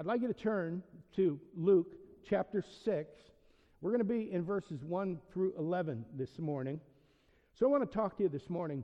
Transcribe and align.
I'd 0.00 0.06
like 0.06 0.22
you 0.22 0.28
to 0.28 0.32
turn 0.32 0.82
to 1.16 1.38
Luke 1.54 1.92
chapter 2.26 2.64
6. 2.86 3.10
We're 3.82 3.90
going 3.90 3.98
to 3.98 4.04
be 4.04 4.32
in 4.32 4.42
verses 4.42 4.82
1 4.82 5.18
through 5.30 5.52
11 5.58 6.06
this 6.16 6.38
morning. 6.38 6.80
So 7.52 7.66
I 7.66 7.68
want 7.68 7.86
to 7.86 7.94
talk 7.94 8.16
to 8.16 8.22
you 8.22 8.30
this 8.30 8.48
morning 8.48 8.82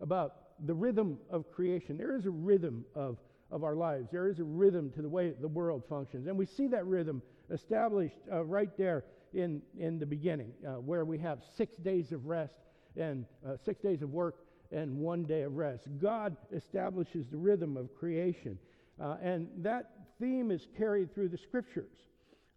about 0.00 0.34
the 0.66 0.74
rhythm 0.74 1.16
of 1.30 1.48
creation. 1.52 1.96
There 1.96 2.16
is 2.16 2.26
a 2.26 2.30
rhythm 2.30 2.84
of, 2.96 3.18
of 3.52 3.62
our 3.62 3.76
lives, 3.76 4.08
there 4.10 4.26
is 4.26 4.40
a 4.40 4.44
rhythm 4.44 4.90
to 4.96 5.02
the 5.02 5.08
way 5.08 5.32
the 5.40 5.46
world 5.46 5.84
functions. 5.88 6.26
And 6.26 6.36
we 6.36 6.46
see 6.46 6.66
that 6.66 6.84
rhythm 6.86 7.22
established 7.52 8.18
uh, 8.32 8.44
right 8.44 8.76
there 8.76 9.04
in, 9.34 9.62
in 9.78 10.00
the 10.00 10.06
beginning, 10.06 10.50
uh, 10.66 10.80
where 10.80 11.04
we 11.04 11.18
have 11.18 11.38
six 11.56 11.76
days 11.76 12.10
of 12.10 12.26
rest 12.26 12.58
and 12.96 13.26
uh, 13.46 13.52
six 13.64 13.80
days 13.80 14.02
of 14.02 14.10
work 14.10 14.34
and 14.72 14.98
one 14.98 15.22
day 15.22 15.42
of 15.42 15.54
rest. 15.54 15.84
God 15.98 16.36
establishes 16.52 17.28
the 17.28 17.36
rhythm 17.36 17.76
of 17.76 17.94
creation. 17.94 18.58
Uh, 19.00 19.16
and 19.22 19.46
that 19.58 19.97
theme 20.20 20.50
is 20.50 20.66
carried 20.76 21.14
through 21.14 21.28
the 21.28 21.38
scriptures. 21.38 21.92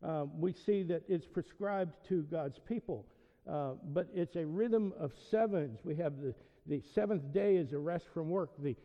Uh, 0.03 0.25
we 0.37 0.53
see 0.53 0.83
that 0.83 1.03
it's 1.07 1.27
prescribed 1.27 1.93
to 2.09 2.23
God's 2.23 2.59
people, 2.67 3.05
uh, 3.49 3.73
but 3.93 4.07
it's 4.13 4.35
a 4.35 4.45
rhythm 4.45 4.93
of 4.99 5.11
sevens. 5.29 5.79
We 5.83 5.95
have 5.97 6.13
the, 6.21 6.33
the 6.65 6.81
seventh 6.95 7.31
day 7.33 7.55
is 7.57 7.73
a 7.73 7.77
rest 7.77 8.05
from 8.13 8.29
work. 8.29 8.51
The 8.59 8.75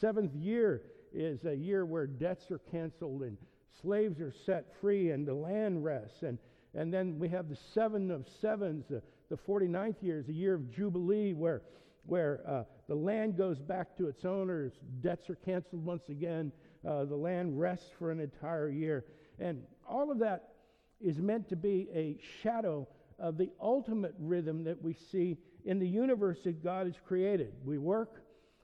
seventh 0.00 0.34
year 0.34 0.82
is 1.12 1.44
a 1.44 1.54
year 1.54 1.84
where 1.84 2.06
debts 2.06 2.50
are 2.50 2.60
canceled 2.70 3.22
and 3.22 3.36
slaves 3.82 4.20
are 4.20 4.32
set 4.46 4.66
free 4.80 5.10
and 5.10 5.26
the 5.26 5.34
land 5.34 5.84
rests. 5.84 6.22
And, 6.22 6.38
and 6.74 6.92
then 6.92 7.18
we 7.18 7.28
have 7.28 7.48
the 7.48 7.58
seven 7.74 8.10
of 8.10 8.26
sevens. 8.40 8.86
The, 8.88 9.02
the 9.28 9.36
49th 9.36 10.02
year 10.02 10.20
is 10.20 10.28
a 10.28 10.32
year 10.32 10.54
of 10.54 10.70
Jubilee 10.70 11.34
where, 11.34 11.62
where 12.06 12.40
uh, 12.46 12.64
the 12.88 12.94
land 12.94 13.36
goes 13.36 13.58
back 13.58 13.96
to 13.96 14.08
its 14.08 14.24
owners, 14.24 14.72
debts 15.00 15.30
are 15.30 15.36
canceled 15.36 15.84
once 15.84 16.08
again, 16.08 16.52
uh, 16.86 17.04
the 17.04 17.16
land 17.16 17.58
rests 17.58 17.90
for 17.98 18.10
an 18.10 18.20
entire 18.20 18.68
year. 18.68 19.04
And 19.38 19.62
all 19.88 20.10
of 20.10 20.18
that 20.18 20.54
is 21.00 21.18
meant 21.18 21.48
to 21.48 21.56
be 21.56 21.88
a 21.94 22.18
shadow 22.42 22.88
of 23.18 23.38
the 23.38 23.50
ultimate 23.60 24.14
rhythm 24.18 24.64
that 24.64 24.82
we 24.82 24.94
see 24.94 25.36
in 25.64 25.78
the 25.78 25.86
universe 25.86 26.38
that 26.44 26.62
God 26.62 26.86
has 26.86 26.96
created. 27.06 27.52
We 27.64 27.78
work 27.78 28.22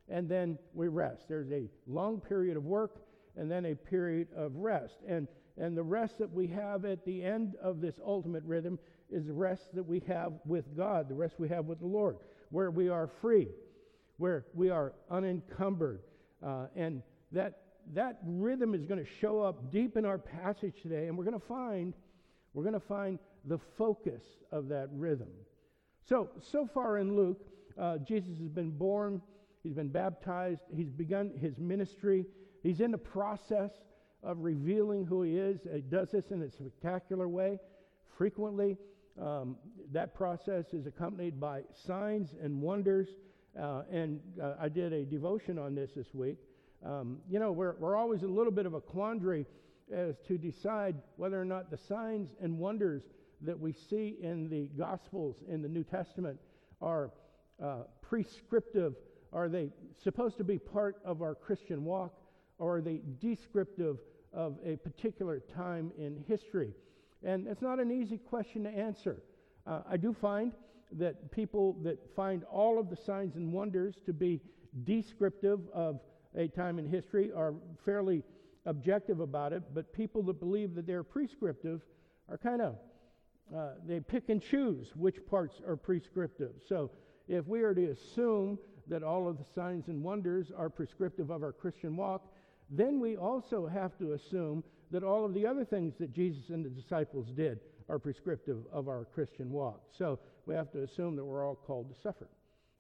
and 0.09 0.29
then 0.29 0.59
we 0.75 0.89
rest. 0.89 1.29
There's 1.29 1.53
a 1.53 1.69
long 1.87 2.21
period 2.21 2.57
of 2.57 2.65
work 2.65 3.03
and 3.37 3.51
then 3.51 3.67
a 3.67 3.75
period 3.75 4.29
of 4.37 4.57
rest. 4.57 4.97
And, 5.07 5.29
and 5.57 5.77
the 5.77 5.83
rest 5.83 6.19
that 6.19 6.33
we 6.33 6.47
have 6.49 6.85
at 6.85 7.05
the 7.05 7.23
end 7.23 7.55
of 7.63 7.81
this 7.81 8.01
ultimate 8.05 8.43
rhythm 8.45 8.79
is 9.11 9.27
the 9.27 9.33
rest 9.33 9.75
that 9.75 9.87
we 9.87 10.01
have 10.09 10.33
with 10.45 10.77
God, 10.77 11.09
the 11.09 11.15
rest 11.15 11.37
we 11.39 11.49
have 11.49 11.67
with 11.67 11.79
the 11.79 11.87
Lord, 11.87 12.17
where 12.51 12.71
we 12.71 12.89
are 12.89 13.09
free, 13.21 13.49
where 14.17 14.47
we 14.55 14.71
are 14.71 14.93
unencumbered. 15.11 16.01
Uh, 16.45 16.67
and 16.77 17.03
that 17.33 17.61
that 17.95 18.19
rhythm 18.25 18.75
is 18.75 18.85
going 18.85 19.03
to 19.03 19.11
show 19.21 19.41
up 19.41 19.71
deep 19.71 19.97
in 19.97 20.05
our 20.05 20.19
passage 20.19 20.75
today, 20.83 21.07
and 21.07 21.17
we're 21.17 21.25
going 21.25 21.39
to 21.39 21.47
find 21.47 21.95
we're 22.55 22.63
going 22.63 22.75
to 22.75 22.81
find 22.81 23.19
the 23.45 23.59
focus 23.77 24.23
of 24.51 24.69
that 24.69 24.89
rhythm. 24.93 25.29
So, 26.09 26.31
so 26.41 26.67
far 26.67 26.99
in 26.99 27.15
Luke, 27.15 27.41
uh, 27.79 27.99
Jesus 27.99 28.39
has 28.39 28.49
been 28.49 28.71
born, 28.71 29.21
he's 29.63 29.75
been 29.75 29.89
baptized, 29.89 30.63
he's 30.75 30.91
begun 30.91 31.33
his 31.41 31.59
ministry, 31.59 32.25
he's 32.63 32.81
in 32.81 32.91
the 32.91 32.99
process 32.99 33.71
of 34.23 34.39
revealing 34.41 35.05
who 35.05 35.23
he 35.23 35.37
is. 35.37 35.61
He 35.73 35.83
does 35.83 36.11
this 36.11 36.31
in 36.31 36.43
a 36.43 36.51
spectacular 36.51 37.29
way. 37.29 37.59
Frequently, 38.17 38.77
um, 39.21 39.57
that 39.93 40.15
process 40.15 40.73
is 40.73 40.87
accompanied 40.87 41.41
by 41.41 41.63
signs 41.87 42.35
and 42.43 42.61
wonders. 42.61 43.09
Uh, 43.59 43.83
and 43.91 44.21
uh, 44.41 44.55
I 44.61 44.69
did 44.69 44.93
a 44.93 45.05
devotion 45.05 45.59
on 45.59 45.75
this 45.75 45.91
this 45.97 46.15
week. 46.15 46.39
Um, 46.85 47.19
you 47.29 47.39
know, 47.39 47.51
we're, 47.51 47.75
we're 47.79 47.97
always 47.97 48.23
a 48.23 48.29
little 48.29 48.53
bit 48.53 48.67
of 48.67 48.75
a 48.75 48.81
quandary 48.81 49.47
as 49.93 50.17
to 50.29 50.39
decide 50.39 50.97
whether 51.17 51.41
or 51.41 51.45
not 51.45 51.71
the 51.71 51.77
signs 51.77 52.35
and 52.41 52.59
wonders 52.59 53.03
that 53.41 53.59
we 53.59 53.73
see 53.73 54.17
in 54.21 54.49
the 54.49 54.69
Gospels 54.77 55.37
in 55.49 55.63
the 55.63 55.69
New 55.69 55.85
Testament 55.85 56.39
are 56.81 57.11
uh, 57.63 57.83
prescriptive. 58.03 58.95
Are 59.33 59.49
they 59.49 59.71
supposed 60.03 60.39
to 60.39 60.45
be 60.45 60.59
part 60.59 60.97
of 61.05 61.23
our 61.23 61.35
Christian 61.35 61.85
walk, 61.85 62.15
or 62.59 62.77
are 62.77 62.81
they 62.81 63.01
descriptive 63.21 63.99
of 64.33 64.59
a 64.65 64.77
particular 64.77 65.41
time 65.55 65.93
in 65.99 66.25
history? 66.29 66.73
And 67.25 67.47
it's 67.47 67.63
not 67.63 67.81
an 67.81 67.91
easy 67.91 68.19
question 68.19 68.65
to 68.65 68.71
answer. 68.71 69.23
Uh, 69.67 69.81
I 69.91 69.97
do 69.97 70.13
find 70.13 70.53
that 70.93 71.31
people 71.31 71.77
that 71.83 71.99
find 72.15 72.45
all 72.45 72.79
of 72.79 72.89
the 72.89 72.97
signs 72.97 73.37
and 73.37 73.53
wonders 73.53 73.97
to 74.07 74.13
be 74.13 74.41
descriptive 74.85 75.61
of 75.75 76.01
a 76.37 76.49
time 76.49 76.79
in 76.79 76.89
history 76.89 77.31
are 77.35 77.55
fairly 77.85 78.23
objective 78.67 79.21
about 79.21 79.53
it, 79.53 79.63
but 79.75 79.93
people 79.93 80.23
that 80.23 80.41
believe 80.41 80.75
that 80.75 80.87
they're 80.87 81.03
prescriptive 81.03 81.83
are 82.29 82.39
kind 82.39 82.61
of, 82.61 82.77
uh, 83.55 83.71
they 83.87 84.01
pick 84.01 84.29
and 84.29 84.43
choose 84.43 84.95
which 84.95 85.25
parts 85.27 85.61
are 85.67 85.77
prescriptive. 85.77 86.53
So 86.67 86.91
if 87.27 87.47
we 87.47 87.63
are 87.63 87.75
to 87.75 87.91
assume 87.91 88.59
that 88.87 89.03
all 89.03 89.29
of 89.29 89.39
the 89.39 89.45
signs 89.45 89.89
and 89.89 90.03
wonders 90.03 90.51
are 90.57 90.71
prescriptive 90.71 91.31
of 91.31 91.43
our 91.43 91.53
Christian 91.53 91.97
walk, 91.97 92.33
then 92.71 93.01
we 93.01 93.17
also 93.17 93.67
have 93.67 93.97
to 93.99 94.13
assume 94.13 94.63
that 94.91 95.05
all 95.05 95.25
of 95.25 95.35
the 95.35 95.47
other 95.47 95.65
things 95.65 95.95
that 95.99 96.13
Jesus 96.13 96.49
and 96.49 96.65
the 96.65 96.71
disciples 96.71 97.27
did 97.37 97.61
are 97.89 97.99
prescriptive 97.99 98.59
of 98.73 98.89
our 98.89 99.07
Christian 99.15 99.51
walk. 99.51 99.83
So 99.97 100.19
we 100.47 100.55
have 100.55 100.71
to 100.73 100.83
assume 100.83 101.17
that 101.17 101.25
we're 101.25 101.47
all 101.47 101.57
called 101.57 101.89
to 101.95 102.01
suffer. 102.03 102.29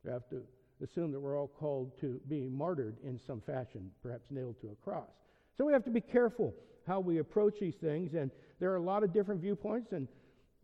We 0.04 0.10
have 0.10 0.28
to 0.30 0.42
assume 0.82 1.12
that 1.12 1.20
we're 1.20 1.38
all 1.38 1.48
called 1.48 1.92
to 2.00 2.20
be 2.28 2.48
martyred 2.48 2.97
in 3.04 3.18
some 3.26 3.41
fashion, 3.41 3.91
perhaps 4.02 4.24
nailed 4.30 4.60
to 4.60 4.68
a 4.68 4.84
cross. 4.84 5.10
So 5.56 5.64
we 5.64 5.72
have 5.72 5.84
to 5.84 5.91
be 5.91 6.00
careful 6.00 6.54
how 6.86 7.00
we 7.00 7.18
approach 7.18 7.54
these 7.60 7.74
things, 7.80 8.14
and 8.14 8.30
there 8.60 8.70
are 8.72 8.76
a 8.76 8.82
lot 8.82 9.02
of 9.02 9.12
different 9.12 9.41
viewpoints, 9.41 9.92
and 9.92 10.08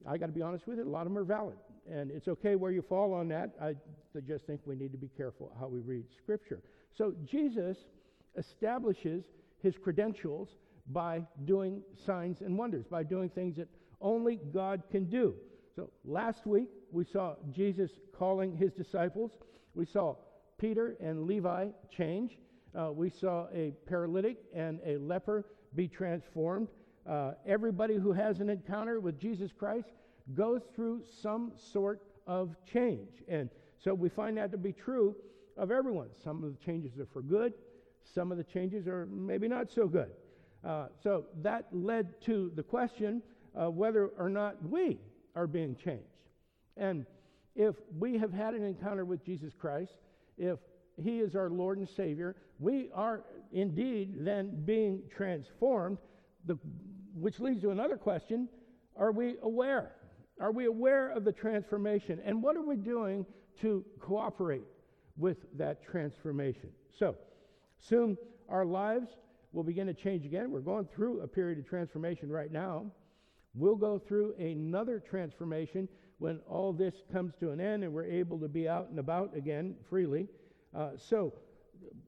I 0.06 0.16
got 0.18 0.26
to 0.26 0.32
be 0.32 0.42
honest 0.42 0.66
with 0.66 0.78
you, 0.78 0.84
a 0.84 0.88
lot 0.88 1.06
of 1.06 1.12
them 1.12 1.18
are 1.18 1.24
valid. 1.24 1.56
And 1.90 2.10
it's 2.10 2.28
okay 2.28 2.54
where 2.56 2.70
you 2.70 2.82
fall 2.82 3.12
on 3.12 3.28
that. 3.28 3.50
I 3.60 3.74
just 4.26 4.46
think 4.46 4.60
we 4.64 4.76
need 4.76 4.92
to 4.92 4.98
be 4.98 5.10
careful 5.16 5.52
how 5.58 5.66
we 5.66 5.80
read 5.80 6.04
Scripture. 6.22 6.62
So 6.96 7.12
Jesus 7.26 7.76
establishes 8.36 9.24
his 9.62 9.74
credentials 9.82 10.48
by 10.88 11.22
doing 11.44 11.82
signs 12.06 12.40
and 12.40 12.56
wonders, 12.56 12.86
by 12.86 13.02
doing 13.02 13.28
things 13.28 13.56
that 13.56 13.68
only 14.00 14.36
God 14.52 14.82
can 14.90 15.04
do. 15.04 15.34
So 15.74 15.90
last 16.04 16.46
week 16.46 16.68
we 16.92 17.04
saw 17.04 17.34
Jesus 17.50 17.90
calling 18.16 18.56
his 18.56 18.72
disciples 18.72 19.32
we 19.74 19.84
saw 19.84 20.16
Peter 20.58 20.96
and 21.00 21.26
Levi 21.26 21.68
change. 21.90 22.38
Uh, 22.78 22.92
we 22.92 23.10
saw 23.10 23.46
a 23.52 23.72
paralytic 23.86 24.38
and 24.54 24.80
a 24.84 24.96
leper 24.98 25.44
be 25.74 25.88
transformed. 25.88 26.68
Uh, 27.08 27.32
everybody 27.46 27.96
who 27.96 28.12
has 28.12 28.40
an 28.40 28.48
encounter 28.48 29.00
with 29.00 29.18
Jesus 29.18 29.50
Christ 29.52 29.88
goes 30.32 30.62
through 30.74 31.02
some 31.22 31.52
sort 31.56 32.02
of 32.26 32.56
change. 32.72 33.22
And 33.28 33.50
so 33.78 33.92
we 33.92 34.08
find 34.08 34.38
that 34.38 34.52
to 34.52 34.58
be 34.58 34.72
true 34.72 35.14
of 35.56 35.70
everyone. 35.70 36.08
Some 36.22 36.42
of 36.42 36.50
the 36.50 36.64
changes 36.64 36.98
are 36.98 37.06
for 37.12 37.20
good, 37.20 37.52
some 38.14 38.30
of 38.30 38.38
the 38.38 38.44
changes 38.44 38.86
are 38.86 39.06
maybe 39.06 39.48
not 39.48 39.70
so 39.70 39.86
good. 39.86 40.10
Uh, 40.64 40.86
so 41.02 41.26
that 41.42 41.66
led 41.72 42.20
to 42.22 42.50
the 42.56 42.62
question 42.62 43.22
of 43.54 43.74
whether 43.74 44.06
or 44.18 44.28
not 44.28 44.56
we 44.68 44.98
are 45.36 45.46
being 45.46 45.76
changed. 45.76 46.04
And 46.76 47.06
if 47.54 47.76
we 47.98 48.18
have 48.18 48.32
had 48.32 48.54
an 48.54 48.64
encounter 48.64 49.04
with 49.04 49.24
Jesus 49.24 49.52
Christ, 49.58 49.92
if 50.38 50.58
He 50.96 51.20
is 51.20 51.36
our 51.36 51.50
Lord 51.50 51.78
and 51.78 51.88
Savior, 51.88 52.36
we 52.58 52.88
are 52.94 53.24
indeed 53.52 54.14
then 54.18 54.64
being 54.64 55.02
transformed, 55.14 55.98
the, 56.46 56.58
which 57.14 57.40
leads 57.40 57.60
to 57.62 57.70
another 57.70 57.96
question 57.96 58.48
Are 58.96 59.12
we 59.12 59.36
aware? 59.42 59.92
Are 60.40 60.50
we 60.50 60.64
aware 60.64 61.10
of 61.10 61.24
the 61.24 61.32
transformation? 61.32 62.20
And 62.24 62.42
what 62.42 62.56
are 62.56 62.66
we 62.66 62.76
doing 62.76 63.24
to 63.60 63.84
cooperate 64.00 64.64
with 65.16 65.38
that 65.56 65.82
transformation? 65.84 66.70
So, 66.90 67.14
soon 67.78 68.16
our 68.48 68.64
lives 68.64 69.08
will 69.54 69.62
begin 69.62 69.86
to 69.86 69.94
change 69.94 70.26
again. 70.26 70.50
We're 70.50 70.60
going 70.60 70.86
through 70.86 71.20
a 71.20 71.28
period 71.28 71.58
of 71.58 71.66
transformation 71.66 72.30
right 72.30 72.50
now. 72.50 72.86
We'll 73.54 73.76
go 73.76 73.98
through 73.98 74.34
another 74.36 74.98
transformation 74.98 75.88
when 76.18 76.40
all 76.48 76.72
this 76.72 76.94
comes 77.12 77.34
to 77.38 77.50
an 77.50 77.60
end 77.60 77.84
and 77.84 77.92
we're 77.92 78.04
able 78.04 78.38
to 78.40 78.48
be 78.48 78.68
out 78.68 78.90
and 78.90 78.98
about 78.98 79.36
again 79.36 79.76
freely. 79.88 80.26
Uh, 80.74 80.90
so, 80.96 81.32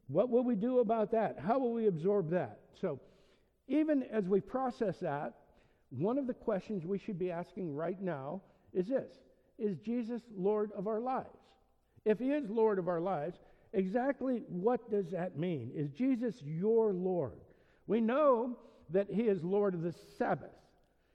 what 0.08 0.28
will 0.28 0.43
we 0.43 0.56
do 0.56 0.81
about 0.81 1.12
that? 1.12 1.37
How 1.38 1.58
will 1.58 1.72
we 1.72 1.87
absorb 1.87 2.31
that? 2.31 2.58
So, 2.81 3.00
even 3.69 4.02
as 4.04 4.25
we 4.25 4.40
process 4.40 4.99
that, 5.00 5.34
one 5.90 6.19
of 6.19 6.26
the 6.26 6.34
questions 6.34 6.84
we 6.84 6.99
should 6.99 7.19
be 7.19 7.31
asking 7.31 7.75
right 7.75 8.00
now 8.00 8.42
is 8.72 8.88
this 8.88 9.20
Is 9.58 9.78
Jesus 9.78 10.22
Lord 10.37 10.72
of 10.76 10.88
our 10.88 11.00
lives? 11.00 11.38
If 12.04 12.19
He 12.19 12.31
is 12.31 12.50
Lord 12.50 12.81
of 12.81 12.88
our 12.88 13.00
lives, 13.00 13.38
exactly 13.76 14.43
what 14.49 14.90
does 14.90 15.11
that 15.12 15.38
mean? 15.38 15.70
Is 15.75 15.90
Jesus 15.90 16.43
your 16.43 16.93
Lord? 16.93 17.38
We 17.87 18.00
know 18.00 18.58
that 18.90 19.06
He 19.11 19.23
is 19.23 19.44
Lord 19.44 19.75
of 19.75 19.82
the 19.82 19.94
Sabbath. 20.19 20.50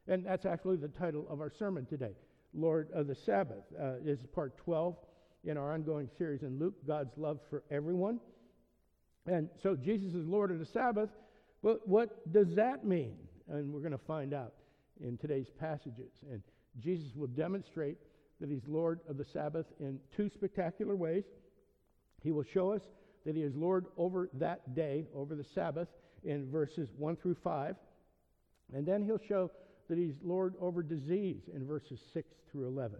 And 0.08 0.26
that's 0.26 0.46
actually 0.46 0.78
the 0.78 0.88
title 0.88 1.28
of 1.30 1.42
our 1.42 1.52
sermon 1.52 1.86
today 1.86 2.14
Lord 2.54 2.90
of 2.94 3.08
the 3.08 3.16
Sabbath. 3.16 3.64
Uh, 3.80 3.94
this 4.04 4.20
is 4.20 4.26
part 4.26 4.58
12 4.58 4.96
in 5.44 5.58
our 5.58 5.74
ongoing 5.74 6.10
series 6.18 6.44
in 6.44 6.60
Luke, 6.60 6.76
God's 6.86 7.18
love 7.18 7.40
for 7.50 7.64
everyone. 7.72 8.20
And 9.26 9.50
so 9.62 9.76
Jesus 9.76 10.14
is 10.14 10.26
Lord 10.26 10.52
of 10.52 10.60
the 10.60 10.66
Sabbath. 10.66 11.10
But 11.64 11.88
what 11.88 12.32
does 12.32 12.56
that 12.56 12.86
mean? 12.86 13.16
And 13.48 13.72
we're 13.72 13.80
going 13.80 13.92
to 13.92 13.98
find 13.98 14.34
out 14.34 14.54
in 15.00 15.18
today's 15.18 15.50
passages. 15.60 16.12
And 16.30 16.42
Jesus 16.80 17.16
will 17.16 17.28
demonstrate 17.28 17.98
that 18.40 18.50
he's 18.50 18.68
Lord 18.68 19.00
of 19.08 19.18
the 19.18 19.26
Sabbath 19.26 19.68
in 19.80 20.00
two 20.16 20.30
spectacular 20.30 20.96
ways. 20.96 21.24
He 22.24 22.32
will 22.32 22.44
show 22.44 22.72
us 22.72 22.82
that 23.26 23.36
he 23.36 23.42
is 23.42 23.56
Lord 23.56 23.86
over 23.98 24.30
that 24.34 24.76
day, 24.76 25.06
over 25.16 25.36
the 25.36 25.44
Sabbath, 25.44 25.88
in 26.24 26.50
verses 26.52 26.90
1 26.98 27.16
through 27.18 27.38
5. 27.44 27.76
And 28.74 28.86
then 28.86 29.04
he'll 29.04 29.20
show 29.28 29.52
that 29.90 29.98
he's 29.98 30.16
Lord 30.24 30.56
over 30.60 30.82
disease 30.82 31.42
in 31.54 31.68
verses 31.68 32.00
6 32.14 32.28
through 32.52 32.68
11. 32.68 33.00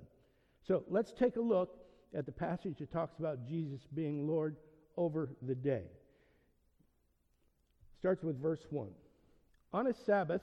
So 0.68 0.84
let's 0.90 1.12
take 1.14 1.36
a 1.38 1.42
look 1.42 1.78
at 2.16 2.26
the 2.26 2.32
passage 2.32 2.78
that 2.80 2.92
talks 2.92 3.18
about 3.20 3.48
Jesus 3.48 3.82
being 3.94 4.28
Lord 4.28 4.58
over 4.98 5.30
the 5.42 5.56
day. 5.56 5.84
Starts 8.00 8.24
with 8.24 8.42
verse 8.42 8.66
1. 8.70 8.90
On 9.74 9.88
a 9.88 9.94
Sabbath, 10.06 10.42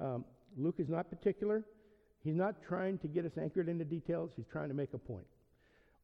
um, 0.00 0.24
Luke 0.56 0.76
is 0.78 0.88
not 0.88 1.10
particular. 1.10 1.64
He's 2.24 2.36
not 2.36 2.62
trying 2.66 2.98
to 2.98 3.08
get 3.08 3.24
us 3.24 3.32
anchored 3.40 3.68
into 3.68 3.84
details. 3.84 4.30
He's 4.36 4.46
trying 4.46 4.68
to 4.68 4.74
make 4.74 4.94
a 4.94 4.98
point. 4.98 5.26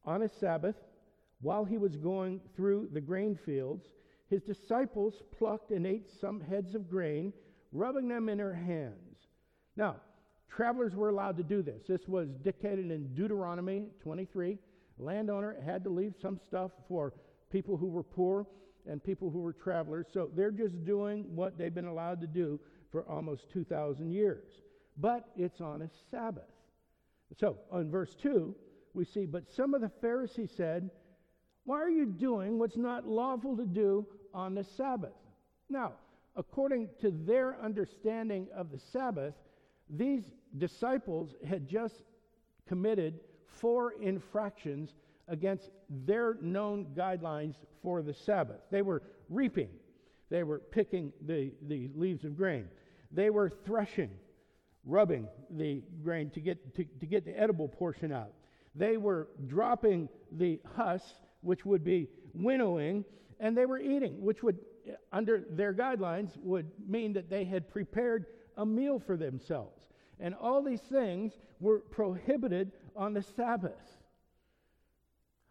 On 0.05 0.21
a 0.21 0.29
Sabbath, 0.39 0.75
while 1.41 1.65
he 1.65 1.77
was 1.77 1.95
going 1.95 2.41
through 2.55 2.89
the 2.91 3.01
grain 3.01 3.35
fields, 3.35 3.87
his 4.29 4.41
disciples 4.41 5.23
plucked 5.37 5.71
and 5.71 5.87
ate 5.87 6.09
some 6.19 6.41
heads 6.41 6.75
of 6.75 6.89
grain, 6.89 7.33
rubbing 7.71 8.07
them 8.07 8.29
in 8.29 8.37
their 8.37 8.53
hands. 8.53 9.27
Now, 9.75 9.97
travelers 10.49 10.95
were 10.95 11.09
allowed 11.09 11.37
to 11.37 11.43
do 11.43 11.61
this. 11.61 11.83
This 11.87 12.07
was 12.07 12.29
dictated 12.43 12.91
in 12.91 13.13
Deuteronomy 13.13 13.85
23. 14.01 14.57
Landowner 14.97 15.55
had 15.65 15.83
to 15.85 15.89
leave 15.89 16.13
some 16.21 16.39
stuff 16.45 16.71
for 16.87 17.13
people 17.51 17.77
who 17.77 17.87
were 17.87 18.03
poor 18.03 18.45
and 18.87 19.03
people 19.03 19.29
who 19.29 19.39
were 19.39 19.53
travelers. 19.53 20.07
So 20.11 20.29
they're 20.35 20.51
just 20.51 20.83
doing 20.83 21.23
what 21.35 21.57
they've 21.57 21.73
been 21.73 21.85
allowed 21.87 22.21
to 22.21 22.27
do 22.27 22.59
for 22.91 23.03
almost 23.09 23.49
2,000 23.51 24.11
years. 24.11 24.61
But 24.97 25.29
it's 25.37 25.61
on 25.61 25.81
a 25.83 25.89
Sabbath. 26.11 26.43
So 27.37 27.57
on 27.71 27.89
verse 27.89 28.15
2, 28.21 28.55
we 28.93 29.05
see, 29.05 29.25
But 29.25 29.49
some 29.49 29.73
of 29.73 29.81
the 29.81 29.91
Pharisees 30.01 30.51
said, 30.55 30.89
Why 31.65 31.81
are 31.81 31.89
you 31.89 32.05
doing 32.05 32.57
what's 32.57 32.77
not 32.77 33.07
lawful 33.07 33.55
to 33.57 33.65
do 33.65 34.05
on 34.33 34.55
the 34.55 34.63
Sabbath? 34.63 35.13
Now, 35.69 35.93
according 36.35 36.89
to 37.01 37.11
their 37.11 37.61
understanding 37.61 38.47
of 38.55 38.71
the 38.71 38.79
Sabbath, 38.79 39.33
these 39.89 40.23
disciples 40.57 41.35
had 41.47 41.67
just 41.67 42.03
committed 42.67 43.19
four 43.45 43.93
infractions 44.01 44.93
against 45.27 45.69
their 46.05 46.37
known 46.41 46.87
guidelines 46.95 47.55
for 47.83 48.01
the 48.01 48.13
Sabbath. 48.13 48.61
They 48.71 48.81
were 48.81 49.03
reaping, 49.29 49.69
they 50.29 50.43
were 50.43 50.59
picking 50.59 51.13
the, 51.25 51.51
the 51.67 51.89
leaves 51.95 52.23
of 52.23 52.35
grain, 52.35 52.67
they 53.11 53.29
were 53.29 53.49
threshing, 53.49 54.11
rubbing 54.85 55.27
the 55.51 55.83
grain 56.03 56.29
to 56.31 56.39
get, 56.39 56.75
to, 56.75 56.83
to 56.83 57.05
get 57.05 57.25
the 57.25 57.37
edible 57.39 57.67
portion 57.67 58.11
out. 58.11 58.33
They 58.75 58.97
were 58.97 59.27
dropping 59.47 60.09
the 60.31 60.59
husk, 60.75 61.15
which 61.41 61.65
would 61.65 61.83
be 61.83 62.07
winnowing, 62.33 63.05
and 63.39 63.57
they 63.57 63.65
were 63.65 63.79
eating, 63.79 64.21
which 64.21 64.43
would, 64.43 64.57
under 65.11 65.45
their 65.51 65.73
guidelines, 65.73 66.37
would 66.37 66.69
mean 66.87 67.13
that 67.13 67.29
they 67.29 67.45
had 67.45 67.69
prepared 67.69 68.25
a 68.57 68.65
meal 68.65 68.99
for 68.99 69.17
themselves. 69.17 69.87
And 70.19 70.35
all 70.35 70.61
these 70.61 70.81
things 70.81 71.33
were 71.59 71.79
prohibited 71.79 72.71
on 72.95 73.13
the 73.13 73.21
Sabbath. 73.21 73.97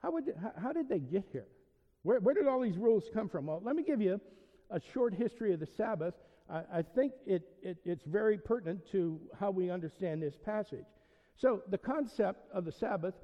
How, 0.03 0.13
would, 0.13 0.35
how 0.61 0.73
did 0.73 0.89
they 0.89 0.99
get 0.99 1.25
here? 1.33 1.47
Where, 2.03 2.21
where 2.21 2.35
did 2.35 2.47
all 2.47 2.61
these 2.61 2.77
rules 2.77 3.05
come 3.13 3.29
from? 3.29 3.47
Well, 3.47 3.61
let 3.65 3.75
me 3.75 3.83
give 3.83 4.01
you 4.01 4.21
a 4.71 4.81
short 4.93 5.15
history 5.15 5.53
of 5.53 5.61
the 5.61 5.67
Sabbath. 5.67 6.15
I, 6.51 6.63
I 6.73 6.83
think 6.83 7.13
it, 7.27 7.43
it, 7.63 7.79
it's 7.85 8.05
very 8.05 8.39
pertinent 8.39 8.81
to 8.93 9.19
how 9.41 9.51
we 9.51 9.71
understand 9.71 10.23
this 10.23 10.37
passage. 10.37 10.87
So, 11.37 11.63
the 11.71 11.79
concept 11.79 12.51
of 12.53 12.65
the 12.65 12.73
Sabbath 12.73 13.15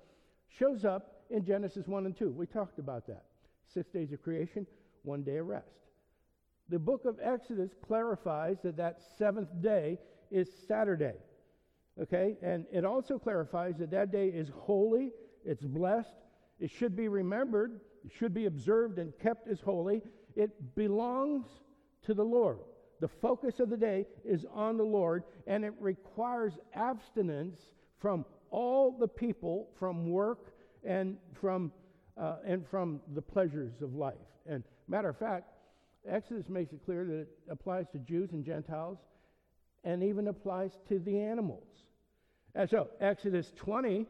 shows 0.59 0.85
up 0.85 1.14
in 1.31 1.45
Genesis 1.45 1.87
1 1.87 2.07
and 2.07 2.17
2. 2.17 2.31
We 2.31 2.47
talked 2.47 2.79
about 2.79 3.07
that. 3.07 3.25
Six 3.73 3.91
days 3.91 4.13
of 4.13 4.23
creation, 4.23 4.67
one 5.03 5.23
day 5.23 5.39
of 5.39 5.47
rest. 5.47 5.71
The 6.69 6.79
book 6.79 7.05
of 7.05 7.19
Exodus 7.23 7.71
clarifies 7.87 8.57
that 8.63 8.77
that 8.77 9.01
seventh 9.19 9.49
day 9.61 9.99
is 10.31 10.49
Saturday. 10.67 11.15
Okay? 12.01 12.37
And 12.43 12.67
it 12.73 12.85
also 12.85 13.19
clarifies 13.19 13.77
that 13.79 13.91
that 13.91 14.11
day 14.11 14.29
is 14.29 14.49
holy, 14.55 15.11
it's 15.45 15.65
blessed, 15.65 16.15
it 16.59 16.71
should 16.71 16.97
be 16.97 17.09
remembered, 17.09 17.81
it 18.05 18.13
should 18.17 18.35
be 18.35 18.47
observed 18.47 18.99
and 18.99 19.13
kept 19.19 19.49
as 19.49 19.61
holy. 19.61 20.03
It 20.37 20.75
belongs 20.75 21.47
to 22.07 22.15
the 22.15 22.25
Lord. 22.25 22.59
The 23.01 23.09
focus 23.09 23.61
of 23.61 23.71
the 23.71 23.77
day 23.77 24.07
is 24.25 24.47
on 24.53 24.77
the 24.77 24.85
Lord, 24.85 25.25
and 25.47 25.65
it 25.65 25.75
requires 25.79 26.55
abstinence 26.75 27.61
from 27.99 28.25
all 28.51 28.93
the 28.93 29.09
people, 29.09 29.69
from 29.79 30.11
work, 30.11 30.54
and 30.85 31.17
from, 31.33 31.73
uh, 32.17 32.37
and 32.47 32.67
from 32.67 33.01
the 33.15 33.23
pleasures 33.23 33.83
of 33.83 33.95
life. 33.95 34.15
And 34.47 34.63
matter 34.89 35.09
of 35.09 35.19
fact, 35.19 35.51
Exodus 36.09 36.49
makes 36.49 36.73
it 36.73 36.85
clear 36.85 37.05
that 37.05 37.21
it 37.21 37.29
applies 37.51 37.87
to 37.93 37.99
Jews 37.99 38.33
and 38.33 38.45
Gentiles 38.45 38.99
and 39.85 40.03
even 40.03 40.29
applies 40.29 40.79
to 40.89 40.99
the 40.99 41.19
animals. 41.19 41.67
And 42.55 42.69
so, 42.69 42.89
Exodus 43.01 43.53
20 43.57 44.07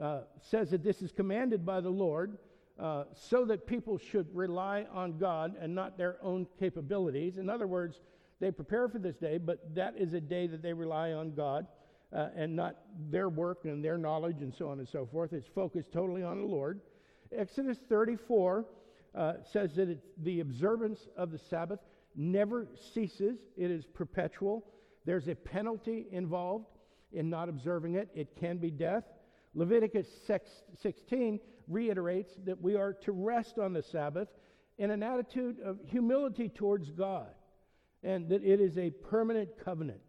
uh, 0.00 0.20
says 0.40 0.70
that 0.70 0.82
this 0.82 1.02
is 1.02 1.12
commanded 1.12 1.64
by 1.64 1.80
the 1.80 1.90
Lord 1.90 2.38
uh, 2.78 3.04
so 3.14 3.44
that 3.44 3.66
people 3.66 3.98
should 3.98 4.34
rely 4.34 4.86
on 4.92 5.18
God 5.18 5.54
and 5.60 5.74
not 5.74 5.96
their 5.96 6.16
own 6.22 6.46
capabilities. 6.58 7.38
In 7.38 7.48
other 7.48 7.66
words, 7.66 8.00
they 8.40 8.50
prepare 8.50 8.88
for 8.88 8.98
this 8.98 9.16
day, 9.16 9.38
but 9.38 9.74
that 9.74 9.94
is 9.96 10.12
a 10.12 10.20
day 10.20 10.46
that 10.48 10.62
they 10.62 10.72
rely 10.72 11.12
on 11.12 11.34
God 11.34 11.66
uh, 12.14 12.28
and 12.36 12.54
not 12.54 12.76
their 13.10 13.28
work 13.28 13.64
and 13.64 13.84
their 13.84 13.98
knowledge 13.98 14.40
and 14.40 14.54
so 14.54 14.68
on 14.68 14.78
and 14.78 14.88
so 14.88 15.06
forth. 15.10 15.32
It's 15.32 15.48
focused 15.48 15.92
totally 15.92 16.22
on 16.22 16.40
the 16.40 16.46
Lord. 16.46 16.80
Exodus 17.36 17.78
34 17.88 18.64
uh, 19.14 19.32
says 19.52 19.74
that 19.76 19.98
the 20.22 20.40
observance 20.40 21.08
of 21.16 21.32
the 21.32 21.38
Sabbath 21.38 21.80
never 22.14 22.68
ceases, 22.92 23.38
it 23.56 23.70
is 23.70 23.84
perpetual. 23.84 24.64
There's 25.04 25.28
a 25.28 25.34
penalty 25.34 26.06
involved 26.12 26.66
in 27.12 27.28
not 27.28 27.48
observing 27.48 27.94
it, 27.94 28.08
it 28.14 28.36
can 28.38 28.58
be 28.58 28.70
death. 28.70 29.04
Leviticus 29.54 30.08
16 30.82 31.40
reiterates 31.68 32.32
that 32.44 32.60
we 32.60 32.74
are 32.74 32.92
to 32.92 33.12
rest 33.12 33.58
on 33.58 33.72
the 33.72 33.82
Sabbath 33.82 34.28
in 34.78 34.90
an 34.90 35.02
attitude 35.02 35.60
of 35.60 35.78
humility 35.86 36.48
towards 36.48 36.90
God 36.90 37.28
and 38.02 38.28
that 38.28 38.42
it 38.42 38.60
is 38.60 38.76
a 38.76 38.90
permanent 38.90 39.48
covenant. 39.64 40.00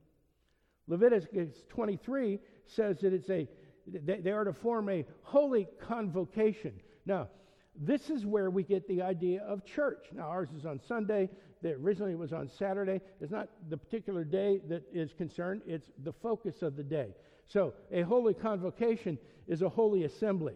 Leviticus 0.87 1.63
23 1.69 2.39
says 2.65 2.99
that 3.01 3.13
it's 3.13 3.29
a 3.29 3.47
they, 3.87 4.19
they 4.19 4.31
are 4.31 4.43
to 4.43 4.53
form 4.53 4.89
a 4.89 5.05
holy 5.21 5.67
convocation. 5.79 6.73
Now, 7.05 7.29
this 7.75 8.09
is 8.09 8.25
where 8.25 8.49
we 8.49 8.63
get 8.63 8.87
the 8.87 9.01
idea 9.01 9.43
of 9.43 9.65
church. 9.65 10.07
Now, 10.13 10.23
ours 10.23 10.49
is 10.57 10.65
on 10.65 10.79
Sunday. 10.87 11.29
The, 11.61 11.73
originally, 11.73 12.13
it 12.13 12.19
was 12.19 12.33
on 12.33 12.49
Saturday. 12.49 13.01
It's 13.19 13.31
not 13.31 13.49
the 13.69 13.77
particular 13.77 14.23
day 14.23 14.61
that 14.69 14.83
is 14.93 15.13
concerned, 15.13 15.61
it's 15.67 15.91
the 16.03 16.13
focus 16.13 16.61
of 16.61 16.75
the 16.75 16.83
day. 16.83 17.09
So, 17.47 17.73
a 17.91 18.01
holy 18.01 18.33
convocation 18.33 19.19
is 19.47 19.61
a 19.61 19.69
holy 19.69 20.05
assembly. 20.05 20.55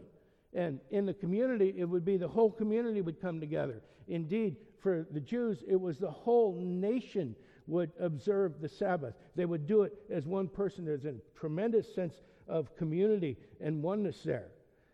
And 0.53 0.79
in 0.89 1.05
the 1.05 1.13
community, 1.13 1.75
it 1.77 1.85
would 1.85 2.05
be 2.05 2.17
the 2.17 2.27
whole 2.27 2.51
community 2.51 3.01
would 3.01 3.21
come 3.21 3.39
together. 3.39 3.81
Indeed, 4.07 4.55
for 4.81 5.05
the 5.11 5.19
Jews, 5.19 5.63
it 5.67 5.79
was 5.79 5.99
the 5.99 6.09
whole 6.09 6.55
nation 6.59 7.35
would 7.69 7.91
observe 7.99 8.59
the 8.59 8.67
Sabbath. 8.67 9.13
They 9.35 9.45
would 9.45 9.67
do 9.67 9.83
it 9.83 9.93
as 10.09 10.25
one 10.25 10.47
person. 10.47 10.83
There's 10.83 11.05
a 11.05 11.13
tremendous 11.39 11.93
sense 11.93 12.15
of 12.47 12.75
community 12.75 13.37
and 13.61 13.81
oneness 13.81 14.21
there. 14.23 14.47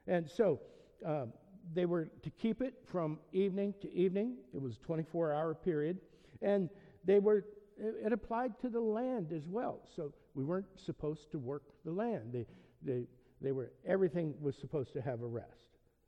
And 0.07 0.29
so 0.29 0.59
uh, 1.05 1.25
they 1.73 1.85
were 1.85 2.09
to 2.21 2.29
keep 2.31 2.61
it 2.61 2.73
from 2.85 3.17
evening 3.31 3.73
to 3.81 3.91
evening. 3.93 4.35
It 4.53 4.61
was 4.61 4.75
a 4.75 4.79
24 4.79 5.31
hour 5.33 5.53
period. 5.53 5.99
And 6.41 6.69
they 7.05 7.19
were, 7.19 7.45
it 7.77 8.11
applied 8.11 8.59
to 8.59 8.69
the 8.69 8.79
land 8.79 9.31
as 9.31 9.47
well. 9.47 9.79
So 9.95 10.11
we 10.33 10.43
weren't 10.43 10.67
supposed 10.75 11.31
to 11.31 11.39
work 11.39 11.63
the 11.85 11.91
land. 11.91 12.33
They, 12.33 12.45
they, 12.83 13.07
they 13.41 13.53
were, 13.53 13.71
everything 13.87 14.33
was 14.41 14.57
supposed 14.57 14.91
to 14.93 15.01
have 15.01 15.21
a 15.21 15.27
rest. 15.27 15.63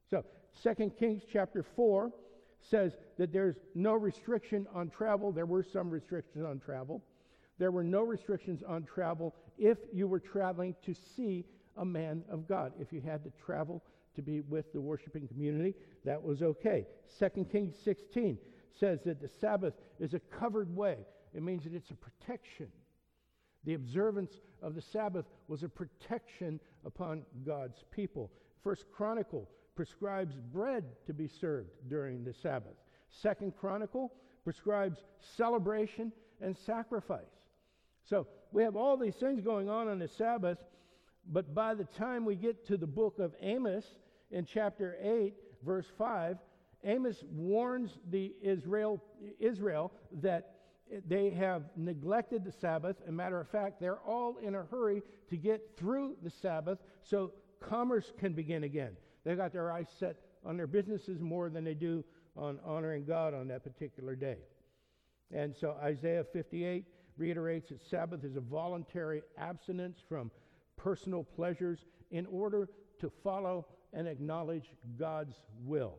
So 0.09 0.25
2 0.63 0.91
Kings 1.00 1.24
chapter 1.31 1.63
4 1.63 2.12
says 2.61 2.97
that 3.17 3.31
there's 3.31 3.57
no 3.75 3.93
restriction 3.93 4.67
on 4.73 4.89
travel. 4.89 5.31
There 5.31 5.45
were 5.45 5.63
some 5.63 5.89
restrictions 5.89 6.43
on 6.45 6.59
travel. 6.59 7.03
There 7.59 7.71
were 7.71 7.83
no 7.83 8.03
restrictions 8.03 8.61
on 8.67 8.83
travel 8.83 9.35
if 9.57 9.77
you 9.91 10.07
were 10.07 10.19
traveling 10.19 10.75
to 10.83 10.93
see 10.93 11.45
a 11.77 11.85
man 11.85 12.23
of 12.29 12.47
God. 12.47 12.73
If 12.79 12.91
you 12.91 13.01
had 13.01 13.23
to 13.23 13.31
travel 13.43 13.83
to 14.15 14.21
be 14.21 14.41
with 14.41 14.71
the 14.73 14.81
worshiping 14.81 15.27
community, 15.27 15.75
that 16.05 16.21
was 16.21 16.41
okay. 16.41 16.85
2 17.19 17.45
Kings 17.51 17.75
16 17.83 18.37
says 18.79 18.99
that 19.05 19.21
the 19.21 19.27
Sabbath 19.27 19.73
is 19.99 20.13
a 20.13 20.19
covered 20.19 20.75
way. 20.75 20.97
It 21.33 21.43
means 21.43 21.63
that 21.63 21.73
it's 21.73 21.91
a 21.91 21.95
protection. 21.95 22.67
The 23.63 23.73
observance 23.73 24.39
of 24.61 24.75
the 24.75 24.81
Sabbath 24.81 25.25
was 25.47 25.63
a 25.63 25.69
protection 25.69 26.59
upon 26.85 27.23
God's 27.45 27.83
people. 27.91 28.31
First 28.63 28.85
Chronicle 28.91 29.49
prescribes 29.77 30.36
bread 30.36 30.84
to 31.05 31.13
be 31.13 31.27
served 31.27 31.69
during 31.88 32.25
the 32.25 32.34
Sabbath. 32.34 32.74
Second 33.10 33.55
Chronicle 33.55 34.12
prescribes 34.43 34.98
celebration 35.38 36.12
and 36.41 36.57
sacrifice. 36.57 37.22
So 38.03 38.27
we 38.51 38.63
have 38.63 38.75
all 38.75 38.98
these 38.98 39.15
things 39.15 39.39
going 39.39 39.69
on 39.69 39.88
on 39.88 40.00
the 40.00 40.07
Sabbath, 40.07 40.57
but 41.31 41.53
by 41.53 41.75
the 41.75 41.86
time 41.86 42.25
we 42.25 42.36
get 42.36 42.65
to 42.67 42.77
the 42.77 42.88
book 42.88 43.19
of 43.19 43.34
Amos 43.39 43.86
in 44.31 44.46
chapter 44.46 44.98
8, 45.01 45.36
verse 45.65 45.88
5, 45.98 46.38
Amos 46.84 47.24
warns 47.31 47.98
the 48.10 48.34
Israel, 48.41 49.01
Israel 49.39 49.91
that 50.22 50.55
they 51.07 51.29
have 51.31 51.63
neglected 51.75 52.43
the 52.43 52.51
Sabbath. 52.51 52.98
As 53.03 53.10
a 53.10 53.12
matter 53.12 53.39
of 53.39 53.48
fact, 53.50 53.79
they're 53.79 54.00
all 54.00 54.38
in 54.38 54.55
a 54.55 54.63
hurry 54.63 55.03
to 55.29 55.38
get 55.38 55.77
through 55.77 56.15
the 56.24 56.29
Sabbath 56.29 56.79
so 57.03 57.34
commerce 57.60 58.12
can 58.17 58.34
begin 58.34 58.63
again. 58.63 58.96
They've 59.27 59.36
got 59.36 59.51
their 59.51 59.74
eyes 59.74 59.88
set 60.00 60.15
on 60.46 60.55
their 60.55 60.67
businesses 60.67 61.19
more 61.19 61.50
than 61.50 61.65
they 61.65 61.74
do 61.74 62.01
on 62.38 62.60
honoring 62.63 63.03
God 63.03 63.34
on 63.34 63.50
that 63.50 63.62
particular 63.62 64.15
day. 64.15 64.38
And 65.34 65.53
so 65.53 65.75
Isaiah 65.84 66.24
58 66.31 66.86
reiterates 67.17 67.67
that 67.67 67.81
Sabbath 67.81 68.24
is 68.24 68.38
a 68.38 68.39
voluntary 68.39 69.24
abstinence 69.38 70.00
from 70.07 70.31
personal 70.77 71.25
pleasures 71.25 71.79
in 72.10 72.25
order 72.27 72.69
to 73.01 73.12
follow 73.22 73.67
and 73.91 74.07
acknowledge 74.07 74.72
God's 74.98 75.36
will. 75.65 75.96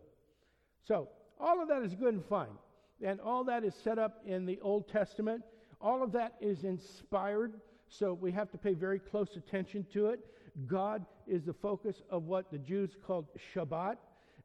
So, 0.82 1.10
all 1.38 1.60
of 1.60 1.68
that 1.68 1.82
is 1.82 1.94
good 1.94 2.14
and 2.14 2.24
fine. 2.24 2.56
And 3.04 3.20
all 3.20 3.44
that 3.44 3.62
is 3.62 3.74
set 3.74 3.98
up 3.98 4.22
in 4.24 4.46
the 4.46 4.58
Old 4.62 4.88
Testament. 4.88 5.42
All 5.82 6.02
of 6.02 6.12
that 6.12 6.32
is 6.40 6.64
inspired, 6.64 7.60
so 7.88 8.14
we 8.14 8.32
have 8.32 8.50
to 8.52 8.58
pay 8.58 8.72
very 8.72 8.98
close 8.98 9.36
attention 9.36 9.84
to 9.92 10.06
it. 10.06 10.20
God 10.66 11.06
is 11.26 11.44
the 11.44 11.52
focus 11.52 12.02
of 12.10 12.24
what 12.24 12.50
the 12.50 12.58
Jews 12.58 12.96
called 13.06 13.26
Shabbat, 13.54 13.96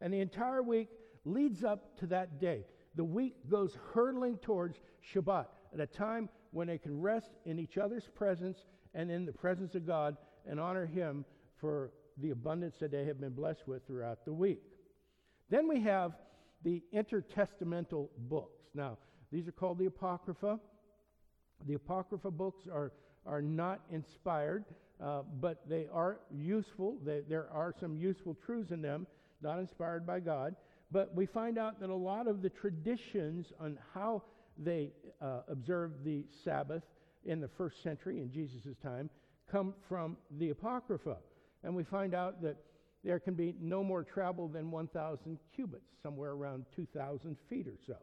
and 0.02 0.14
the 0.14 0.20
entire 0.20 0.62
week 0.62 0.90
leads 1.26 1.64
up 1.64 1.98
to 2.00 2.08
that 2.08 2.40
day. 2.40 2.66
The 2.96 3.04
week 3.04 3.50
goes 3.50 3.78
hurtling 3.94 4.38
towards 4.38 4.80
Shabbat 5.14 5.48
at 5.74 5.80
a 5.80 5.88
time 5.88 6.30
when 6.52 6.68
they 6.68 6.78
can 6.78 7.02
rest 7.02 7.32
in 7.46 7.58
each 7.58 7.78
other's 7.78 8.08
presence 8.14 8.66
and 8.94 9.10
in 9.10 9.26
the 9.26 9.34
presence 9.34 9.74
of 9.76 9.88
God 9.88 10.18
and 10.48 10.60
honor 10.60 10.86
Him 10.86 11.26
for 11.60 11.92
the 12.18 12.30
abundance 12.30 12.76
that 12.80 12.92
they 12.92 13.06
have 13.06 13.20
been 13.20 13.34
blessed 13.34 13.68
with 13.68 13.86
throughout 13.88 14.26
the 14.26 14.34
week. 14.34 14.62
Then 15.50 15.68
we 15.68 15.82
have 15.82 16.14
the 16.64 16.84
intertestamental 16.94 18.10
books. 18.18 18.64
Now, 18.76 18.98
these 19.32 19.48
are 19.48 19.52
called 19.52 19.80
the 19.80 19.88
Apocrypha. 19.88 20.60
The 21.66 21.74
Apocrypha 21.74 22.30
books 22.30 22.68
are, 22.72 22.92
are 23.26 23.42
not 23.42 23.82
inspired, 23.92 24.66
uh, 25.04 25.22
but 25.42 25.68
they 25.68 25.88
are 25.92 26.20
useful. 26.32 26.98
They, 27.04 27.22
there 27.28 27.48
are 27.52 27.74
some 27.80 27.98
useful 27.98 28.38
truths 28.46 28.72
in 28.72 28.82
them, 28.82 29.06
not 29.42 29.60
inspired 29.60 30.08
by 30.08 30.22
God. 30.22 30.56
But 30.92 31.14
we 31.14 31.26
find 31.26 31.58
out 31.58 31.80
that 31.82 31.90
a 31.90 31.96
lot 31.96 32.28
of 32.28 32.42
the 32.42 32.50
traditions 32.50 33.48
on 33.60 33.78
how 33.94 34.24
they 34.58 34.92
uh, 35.22 35.42
observed 35.50 36.06
the 36.06 36.26
Sabbath 36.44 36.84
in 37.26 37.42
the 37.42 37.50
first 37.58 37.82
century, 37.84 38.20
in 38.20 38.32
Jesus' 38.32 38.76
time, 38.82 39.10
come 39.52 39.74
from 39.90 40.18
the 40.38 40.52
Apocrypha. 40.52 41.18
And 41.64 41.76
we 41.76 41.84
find 41.84 42.14
out 42.14 42.42
that 42.42 42.58
there 43.04 43.20
can 43.20 43.34
be 43.34 43.56
no 43.60 43.84
more 43.84 44.04
travel 44.04 44.48
than 44.48 44.72
1,000 44.72 45.38
cubits, 45.56 45.90
somewhere 46.02 46.32
around 46.32 46.66
2,000 46.76 47.36
feet 47.50 47.68
or 47.68 47.78
so. 47.86 47.96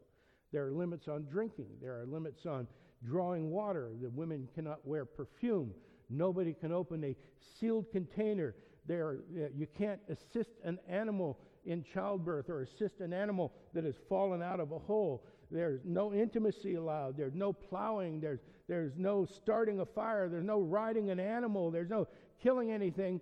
There 0.53 0.67
are 0.67 0.73
limits 0.73 1.09
on 1.09 1.27
drinking. 1.31 1.69
There 1.81 1.99
are 2.01 2.07
limits 2.07 2.45
on 2.45 2.67
drawing 3.07 3.51
water. 3.51 3.91
The 4.03 4.11
women 4.11 4.49
cannot 4.55 4.87
wear 4.87 5.05
perfume. 5.05 5.73
Nobody 6.11 6.53
can 6.53 6.73
open 6.73 7.05
a 7.05 7.17
sealed 7.59 7.91
container. 7.93 8.55
There, 8.87 9.19
uh, 9.37 9.47
you 9.55 9.67
can't 9.79 10.01
assist 10.09 10.51
an 10.65 10.79
animal 10.89 11.39
in 11.65 11.85
childbirth 11.95 12.49
or 12.49 12.63
assist 12.63 13.01
an 13.01 13.13
animal 13.13 13.53
that 13.75 13.85
has 13.85 13.95
fallen 14.09 14.43
out 14.43 14.61
of 14.61 14.73
a 14.73 14.79
hole. 14.79 15.25
There's 15.51 15.81
no 15.85 16.13
intimacy 16.13 16.75
allowed. 16.75 17.17
There's 17.17 17.35
no 17.35 17.53
plowing. 17.53 18.21
There's, 18.21 18.41
there's 18.69 18.93
no 18.97 19.27
starting 19.27 19.81
a 19.81 19.87
fire. 19.87 20.29
There's 20.29 20.45
no 20.45 20.61
riding 20.61 21.11
an 21.11 21.21
animal. 21.21 21.71
There's 21.71 21.91
no 21.91 22.09
killing 22.43 22.71
anything. 22.71 23.21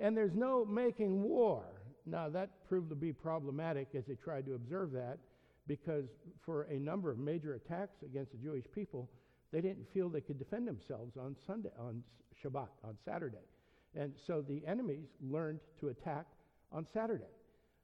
And 0.00 0.16
there's 0.16 0.34
no 0.34 0.64
making 0.64 1.22
war. 1.22 1.64
Now, 2.06 2.28
that 2.30 2.50
proved 2.68 2.88
to 2.90 2.96
be 2.96 3.12
problematic 3.12 3.88
as 3.94 4.04
they 4.06 4.14
tried 4.14 4.46
to 4.46 4.54
observe 4.54 4.92
that 4.92 5.18
because 5.66 6.06
for 6.44 6.62
a 6.64 6.78
number 6.78 7.10
of 7.10 7.18
major 7.18 7.54
attacks 7.54 8.02
against 8.02 8.32
the 8.32 8.38
Jewish 8.38 8.64
people, 8.74 9.08
they 9.52 9.60
didn't 9.60 9.86
feel 9.92 10.08
they 10.08 10.20
could 10.20 10.38
defend 10.38 10.66
themselves 10.68 11.16
on 11.16 11.36
Sunday, 11.46 11.70
on 11.78 12.02
Shabbat, 12.42 12.68
on 12.84 12.96
Saturday. 13.04 13.46
And 13.94 14.12
so 14.26 14.42
the 14.46 14.62
enemies 14.66 15.06
learned 15.20 15.60
to 15.80 15.88
attack 15.88 16.26
on 16.72 16.86
Saturday. 16.92 17.24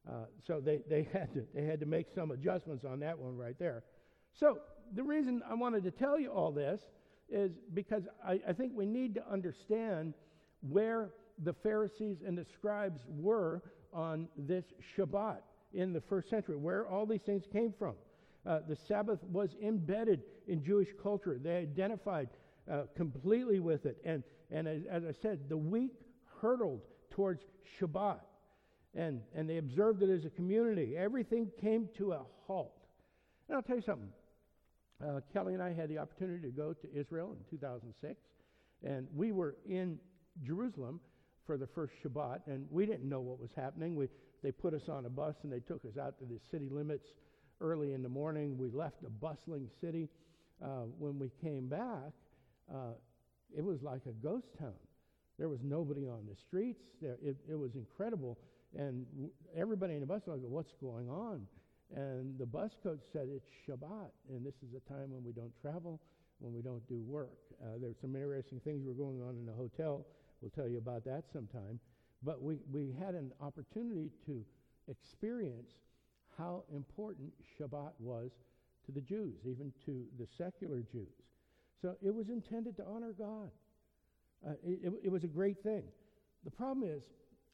Uh, 0.08 0.26
so 0.46 0.60
they, 0.60 0.80
they, 0.88 1.02
had 1.12 1.32
to, 1.34 1.44
they 1.54 1.64
had 1.64 1.80
to 1.80 1.86
make 1.86 2.06
some 2.14 2.30
adjustments 2.30 2.84
on 2.84 3.00
that 3.00 3.18
one 3.18 3.36
right 3.36 3.58
there. 3.58 3.84
So 4.38 4.58
the 4.94 5.02
reason 5.02 5.42
I 5.48 5.54
wanted 5.54 5.84
to 5.84 5.90
tell 5.90 6.18
you 6.18 6.30
all 6.30 6.52
this 6.52 6.80
is 7.28 7.52
because 7.72 8.02
I, 8.26 8.40
I 8.48 8.52
think 8.52 8.72
we 8.74 8.86
need 8.86 9.14
to 9.14 9.28
understand 9.30 10.14
where 10.60 11.10
the 11.42 11.52
Pharisees 11.52 12.18
and 12.26 12.36
the 12.36 12.44
scribes 12.52 13.00
were 13.08 13.62
on 13.92 14.28
this 14.36 14.64
Shabbat 14.96 15.38
in 15.72 15.92
the 15.92 16.00
first 16.00 16.30
century, 16.30 16.56
where 16.56 16.86
all 16.86 17.06
these 17.06 17.22
things 17.22 17.44
came 17.50 17.72
from. 17.76 17.94
Uh, 18.46 18.60
the 18.68 18.76
Sabbath 18.76 19.20
was 19.24 19.56
embedded 19.62 20.22
in 20.46 20.62
Jewish 20.62 20.88
culture. 21.02 21.38
They 21.42 21.56
identified 21.56 22.28
uh, 22.70 22.82
completely 22.96 23.60
with 23.60 23.86
it. 23.86 23.98
And, 24.04 24.22
and 24.50 24.68
as, 24.68 24.82
as, 24.90 25.02
I 25.04 25.12
said, 25.22 25.48
the 25.48 25.56
week 25.56 25.92
hurtled 26.40 26.82
towards 27.10 27.42
Shabbat. 27.78 28.20
And, 28.94 29.20
and 29.34 29.48
they 29.48 29.56
observed 29.56 30.02
it 30.02 30.10
as 30.10 30.24
a 30.24 30.30
community. 30.30 30.96
Everything 30.96 31.50
came 31.60 31.88
to 31.96 32.12
a 32.12 32.20
halt. 32.46 32.76
And 33.48 33.56
I'll 33.56 33.62
tell 33.62 33.76
you 33.76 33.82
something. 33.82 34.10
Uh, 35.04 35.20
Kelly 35.32 35.54
and 35.54 35.62
I 35.62 35.72
had 35.72 35.88
the 35.88 35.98
opportunity 35.98 36.42
to 36.42 36.52
go 36.52 36.72
to 36.72 36.94
Israel 36.94 37.32
in 37.32 37.58
2006. 37.58 38.14
And 38.84 39.08
we 39.14 39.32
were 39.32 39.56
in 39.68 39.98
Jerusalem 40.44 41.00
for 41.46 41.56
the 41.56 41.66
first 41.66 41.92
Shabbat, 42.02 42.40
and 42.46 42.66
we 42.70 42.86
didn't 42.86 43.08
know 43.08 43.20
what 43.20 43.38
was 43.38 43.50
happening. 43.56 43.96
We, 43.96 44.08
they 44.42 44.52
put 44.52 44.74
us 44.74 44.88
on 44.88 45.06
a 45.06 45.10
bus 45.10 45.34
and 45.42 45.52
they 45.52 45.60
took 45.60 45.84
us 45.84 45.98
out 46.00 46.18
to 46.18 46.24
the 46.24 46.38
city 46.50 46.68
limits 46.70 47.08
early 47.64 47.92
in 47.92 48.02
the 48.02 48.08
morning. 48.08 48.58
We 48.58 48.70
left 48.70 49.02
a 49.06 49.10
bustling 49.10 49.68
city. 49.80 50.08
Uh, 50.62 50.86
when 50.98 51.18
we 51.18 51.30
came 51.42 51.68
back, 51.68 52.12
uh, 52.72 52.94
it 53.56 53.64
was 53.64 53.82
like 53.82 54.02
a 54.06 54.12
ghost 54.12 54.46
town. 54.58 54.74
There 55.38 55.48
was 55.48 55.60
nobody 55.62 56.06
on 56.06 56.26
the 56.28 56.36
streets. 56.36 56.84
There, 57.02 57.16
it, 57.22 57.36
it 57.50 57.58
was 57.58 57.74
incredible. 57.74 58.38
And 58.76 59.06
w- 59.12 59.30
everybody 59.56 59.94
in 59.94 60.00
the 60.00 60.06
bus 60.06 60.22
was 60.26 60.40
like, 60.42 60.50
What's 60.50 60.72
going 60.80 61.08
on? 61.08 61.46
And 61.94 62.38
the 62.38 62.46
bus 62.46 62.72
coach 62.82 63.00
said, 63.12 63.28
It's 63.34 63.48
Shabbat, 63.66 64.10
and 64.28 64.44
this 64.44 64.54
is 64.62 64.74
a 64.76 64.92
time 64.92 65.10
when 65.10 65.24
we 65.24 65.32
don't 65.32 65.52
travel, 65.60 66.00
when 66.38 66.52
we 66.52 66.62
don't 66.62 66.86
do 66.88 67.00
work. 67.06 67.38
Uh, 67.62 67.78
there's 67.80 67.96
some 68.00 68.14
interesting 68.14 68.60
things 68.60 68.84
were 68.86 68.94
going 68.94 69.20
on 69.22 69.36
in 69.36 69.46
the 69.46 69.52
hotel 69.52 70.06
We'll 70.44 70.50
tell 70.50 70.68
you 70.68 70.76
about 70.76 71.06
that 71.06 71.24
sometime. 71.32 71.80
But 72.22 72.42
we, 72.42 72.58
we 72.70 72.94
had 73.00 73.14
an 73.14 73.32
opportunity 73.40 74.10
to 74.26 74.44
experience 74.88 75.72
how 76.38 76.64
important 76.74 77.32
Shabbat 77.58 77.92
was 77.98 78.30
to 78.86 78.92
the 78.92 79.00
Jews, 79.00 79.34
even 79.44 79.72
to 79.86 80.04
the 80.18 80.26
secular 80.36 80.82
Jews. 80.92 81.14
So 81.80 81.96
it 82.02 82.14
was 82.14 82.28
intended 82.28 82.76
to 82.76 82.84
honor 82.84 83.12
God. 83.12 83.50
Uh, 84.46 84.52
it, 84.62 84.92
it, 85.04 85.08
was 85.10 85.24
a 85.24 85.28
great 85.28 85.62
thing. 85.62 85.84
The 86.44 86.50
problem 86.50 86.88
is, 86.88 87.02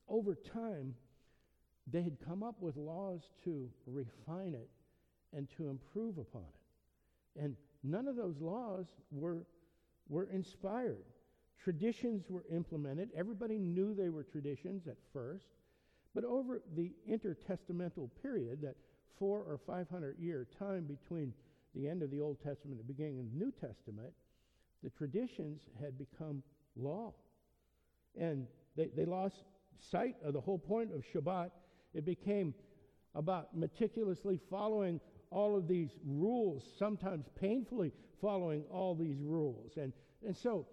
over 0.08 0.34
time, 0.34 0.94
they 1.86 2.02
had 2.02 2.16
come 2.24 2.42
up 2.42 2.56
with 2.60 2.76
laws 2.76 3.22
to 3.44 3.68
refine 3.86 4.54
it 4.54 4.68
and 5.32 5.48
to 5.56 5.68
improve 5.68 6.18
upon 6.18 6.42
it. 6.42 7.42
And 7.42 7.56
none 7.84 8.08
of 8.08 8.16
those 8.16 8.40
laws 8.40 8.86
were, 9.12 9.46
were 10.08 10.24
inspired. 10.24 11.04
Traditions 11.62 12.24
were 12.28 12.44
implemented. 12.52 13.10
Everybody 13.16 13.58
knew 13.58 13.94
they 13.94 14.08
were 14.08 14.24
traditions 14.24 14.86
at 14.88 14.96
first. 15.12 15.46
But 16.14 16.24
over 16.24 16.60
the 16.76 16.92
intertestamental 17.08 18.10
period, 18.22 18.62
that 18.62 18.76
four 19.18 19.38
or 19.38 19.58
five 19.66 19.88
hundred 19.88 20.18
year 20.18 20.46
time 20.58 20.84
between 20.84 21.32
the 21.74 21.88
end 21.88 22.02
of 22.02 22.10
the 22.10 22.20
Old 22.20 22.38
Testament 22.38 22.78
and 22.78 22.80
the 22.80 22.92
beginning 22.92 23.20
of 23.20 23.26
the 23.30 23.38
New 23.38 23.52
Testament, 23.52 24.12
the 24.82 24.90
traditions 24.90 25.62
had 25.80 25.98
become 25.98 26.42
law. 26.76 27.12
And 28.18 28.46
they, 28.76 28.88
they 28.96 29.04
lost 29.04 29.44
sight 29.78 30.16
of 30.24 30.32
the 30.32 30.40
whole 30.40 30.58
point 30.58 30.90
of 30.92 31.04
Shabbat. 31.14 31.50
It 31.94 32.04
became 32.04 32.54
about 33.14 33.56
meticulously 33.56 34.40
following 34.50 35.00
all 35.30 35.56
of 35.56 35.68
these 35.68 35.90
rules, 36.04 36.64
sometimes 36.78 37.26
painfully 37.40 37.92
following 38.20 38.64
all 38.70 38.94
these 38.94 39.20
rules. 39.20 39.76
And, 39.76 39.92
and 40.26 40.36
so 40.36 40.66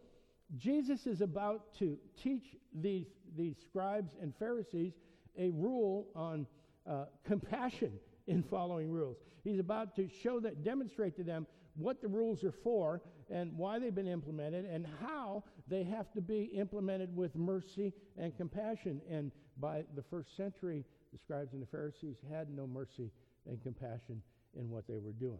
Jesus 0.57 1.05
is 1.05 1.21
about 1.21 1.73
to 1.79 1.97
teach 2.21 2.55
these, 2.73 3.07
these 3.35 3.55
scribes 3.69 4.15
and 4.21 4.33
Pharisees 4.39 4.93
a 5.37 5.49
rule 5.49 6.07
on 6.15 6.47
uh, 6.89 7.05
compassion 7.25 7.93
in 8.27 8.43
following 8.43 8.89
rules. 8.89 9.17
He's 9.43 9.59
about 9.59 9.95
to 9.95 10.09
show 10.21 10.39
that, 10.41 10.63
demonstrate 10.63 11.15
to 11.17 11.23
them 11.23 11.47
what 11.75 12.01
the 12.01 12.07
rules 12.07 12.43
are 12.43 12.51
for 12.51 13.01
and 13.29 13.55
why 13.57 13.79
they've 13.79 13.93
been 13.93 14.07
implemented 14.07 14.65
and 14.65 14.85
how 15.01 15.43
they 15.67 15.83
have 15.83 16.11
to 16.13 16.21
be 16.21 16.43
implemented 16.43 17.15
with 17.15 17.35
mercy 17.35 17.93
and 18.17 18.35
compassion. 18.35 19.01
And 19.09 19.31
by 19.59 19.83
the 19.95 20.01
first 20.01 20.35
century, 20.35 20.83
the 21.13 21.19
scribes 21.19 21.53
and 21.53 21.61
the 21.61 21.67
Pharisees 21.67 22.17
had 22.29 22.49
no 22.49 22.67
mercy 22.67 23.11
and 23.47 23.61
compassion 23.61 24.21
in 24.57 24.69
what 24.69 24.87
they 24.87 24.97
were 24.97 25.13
doing. 25.13 25.37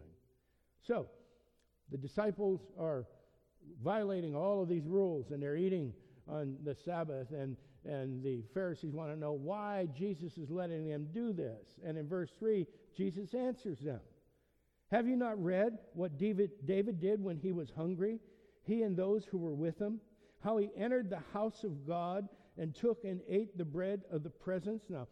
So, 0.86 1.06
the 1.90 1.98
disciples 1.98 2.60
are 2.78 3.06
violating 3.82 4.34
all 4.34 4.62
of 4.62 4.68
these 4.68 4.86
rules 4.86 5.30
and 5.30 5.42
they're 5.42 5.56
eating 5.56 5.92
on 6.28 6.56
the 6.64 6.74
Sabbath. 6.74 7.30
And, 7.30 7.56
and 7.84 8.22
the 8.22 8.42
Pharisees 8.54 8.94
want 8.94 9.10
to 9.10 9.18
know 9.18 9.32
why 9.32 9.88
Jesus 9.96 10.36
is 10.36 10.50
letting 10.50 10.88
them 10.88 11.08
do 11.12 11.32
this. 11.32 11.78
And 11.84 11.96
in 11.96 12.08
verse 12.08 12.30
3, 12.38 12.66
Jesus 12.96 13.34
answers 13.34 13.78
them 13.80 14.00
Have 14.90 15.06
you 15.06 15.16
not 15.16 15.42
read 15.42 15.78
what 15.94 16.18
David, 16.18 16.50
David 16.66 17.00
did 17.00 17.22
when 17.22 17.36
he 17.36 17.52
was 17.52 17.70
hungry, 17.70 18.18
he 18.64 18.82
and 18.82 18.96
those 18.96 19.24
who 19.24 19.38
were 19.38 19.54
with 19.54 19.78
him? 19.80 20.00
How 20.42 20.56
he 20.56 20.70
entered 20.76 21.10
the 21.10 21.22
house 21.32 21.64
of 21.64 21.86
God 21.86 22.28
and 22.58 22.74
took 22.74 23.04
and 23.04 23.20
ate 23.28 23.56
the 23.56 23.64
bread 23.64 24.02
of 24.10 24.22
the 24.22 24.30
presence. 24.30 24.84
Now, 24.88 25.06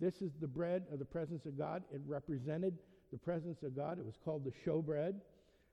this 0.00 0.22
is 0.22 0.32
the 0.40 0.46
bread 0.46 0.84
of 0.92 0.98
the 0.98 1.04
presence 1.04 1.46
of 1.46 1.58
God. 1.58 1.82
It 1.92 2.00
represented 2.06 2.78
the 3.10 3.18
presence 3.18 3.62
of 3.62 3.74
God. 3.74 3.98
It 3.98 4.04
was 4.04 4.18
called 4.24 4.44
the 4.44 4.52
showbread. 4.64 5.14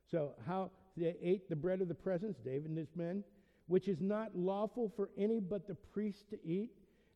So, 0.09 0.33
how 0.47 0.71
they 0.97 1.15
ate 1.21 1.49
the 1.49 1.55
bread 1.55 1.81
of 1.81 1.87
the 1.87 1.95
presence, 1.95 2.37
David 2.43 2.69
and 2.69 2.77
his 2.77 2.95
men, 2.95 3.23
which 3.67 3.87
is 3.87 4.01
not 4.01 4.35
lawful 4.35 4.91
for 4.95 5.09
any 5.17 5.39
but 5.39 5.67
the 5.67 5.75
priest 5.75 6.29
to 6.29 6.37
eat, 6.45 6.71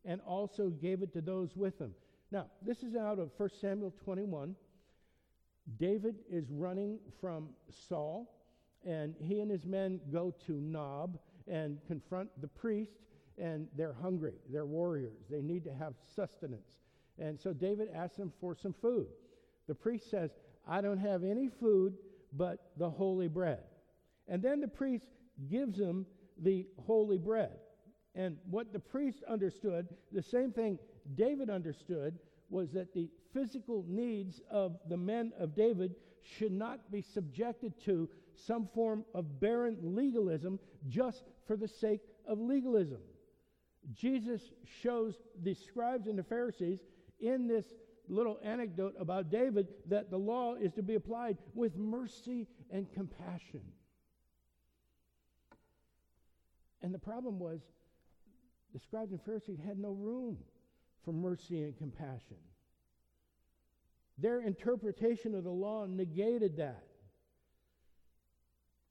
and 0.06 0.22
also 0.22 0.70
gave 0.70 1.01
it 1.01 1.13
to 1.13 1.22
those 1.22 1.56
with 1.56 1.79
him. 1.79 1.94
Now, 2.32 2.48
this 2.62 2.84
is 2.84 2.96
out 2.96 3.20
of 3.20 3.32
1 3.38 3.50
Samuel 3.60 3.94
21. 4.03 4.56
David 5.77 6.15
is 6.32 6.50
running 6.50 7.00
from 7.20 7.50
Saul, 7.88 8.34
and 8.86 9.15
he 9.20 9.41
and 9.41 9.51
his 9.51 9.65
men 9.65 10.00
go 10.12 10.34
to 10.48 10.53
Nob 10.53 11.20
and 11.48 11.79
confront 11.88 12.29
the 12.41 12.48
priest, 12.48 12.94
and 13.38 13.68
they're 13.75 13.96
hungry. 14.01 14.34
They're 14.51 14.65
warriors. 14.65 15.25
They 15.29 15.41
need 15.41 15.63
to 15.65 15.74
have 15.74 15.94
sustenance. 16.15 16.77
And 17.20 17.39
so 17.39 17.53
David 17.53 17.89
asks 17.94 18.18
them 18.18 18.32
for 18.39 18.56
some 18.56 18.74
food. 18.82 19.08
The 19.68 19.75
priest 19.75 20.10
says, 20.10 20.32
I 20.68 20.82
don't 20.82 20.98
have 20.98 21.24
any 21.24 21.50
food 21.50 21.96
but 22.34 22.72
the 22.77 22.89
holy 22.89 23.27
bread. 23.27 23.60
And 24.27 24.41
then 24.41 24.62
the 24.62 24.68
priest 24.68 25.06
gives 25.50 25.79
him 25.79 26.06
the 26.43 26.67
holy 26.86 27.17
bread. 27.17 27.51
And 28.15 28.38
what 28.50 28.74
the 28.74 28.79
priest 28.79 29.24
understood, 29.27 29.88
the 30.12 30.24
same 30.24 30.51
thing 30.51 30.79
David 31.15 31.50
understood, 31.50 32.17
was 32.50 32.72
that 32.72 32.93
the 32.93 33.10
physical 33.34 33.86
needs 33.88 34.41
of 34.50 34.77
the 34.89 34.98
men 34.98 35.31
of 35.39 35.55
David 35.55 35.96
should 36.22 36.51
not 36.51 36.91
be 36.91 37.01
subjected 37.01 37.74
to 37.86 38.10
some 38.36 38.65
form 38.65 39.05
of 39.13 39.39
barren 39.39 39.77
legalism 39.81 40.60
just 40.88 41.24
for 41.46 41.55
the 41.55 41.67
sake 41.67 42.01
of 42.27 42.39
legalism. 42.39 43.01
Jesus 43.93 44.51
shows 44.81 45.19
the 45.43 45.53
scribes 45.53 46.08
and 46.08 46.17
the 46.17 46.24
Pharisees 46.24 46.79
in 47.19 47.48
this 47.48 47.65
little 48.08 48.39
anecdote 48.43 48.96
about 49.00 49.29
David 49.29 49.67
that 49.88 50.10
the 50.10 50.17
law 50.17 50.55
is 50.55 50.74
to 50.74 50.84
be 50.84 50.96
applied 50.96 51.38
with 51.53 51.75
mercy 51.77 52.48
and 52.72 52.91
compassion. 52.91 53.62
And 56.81 56.93
the 56.93 57.00
problem 57.00 57.39
was 57.39 57.59
the 58.74 58.79
scribes 58.79 59.12
and 59.12 59.21
Pharisees 59.21 59.59
had 59.65 59.77
no 59.77 59.91
room 59.91 60.38
for 61.03 61.12
mercy 61.12 61.63
and 61.63 61.77
compassion. 61.77 62.38
Their 64.17 64.41
interpretation 64.41 65.33
of 65.33 65.43
the 65.43 65.50
law 65.50 65.86
negated 65.86 66.57
that. 66.57 66.83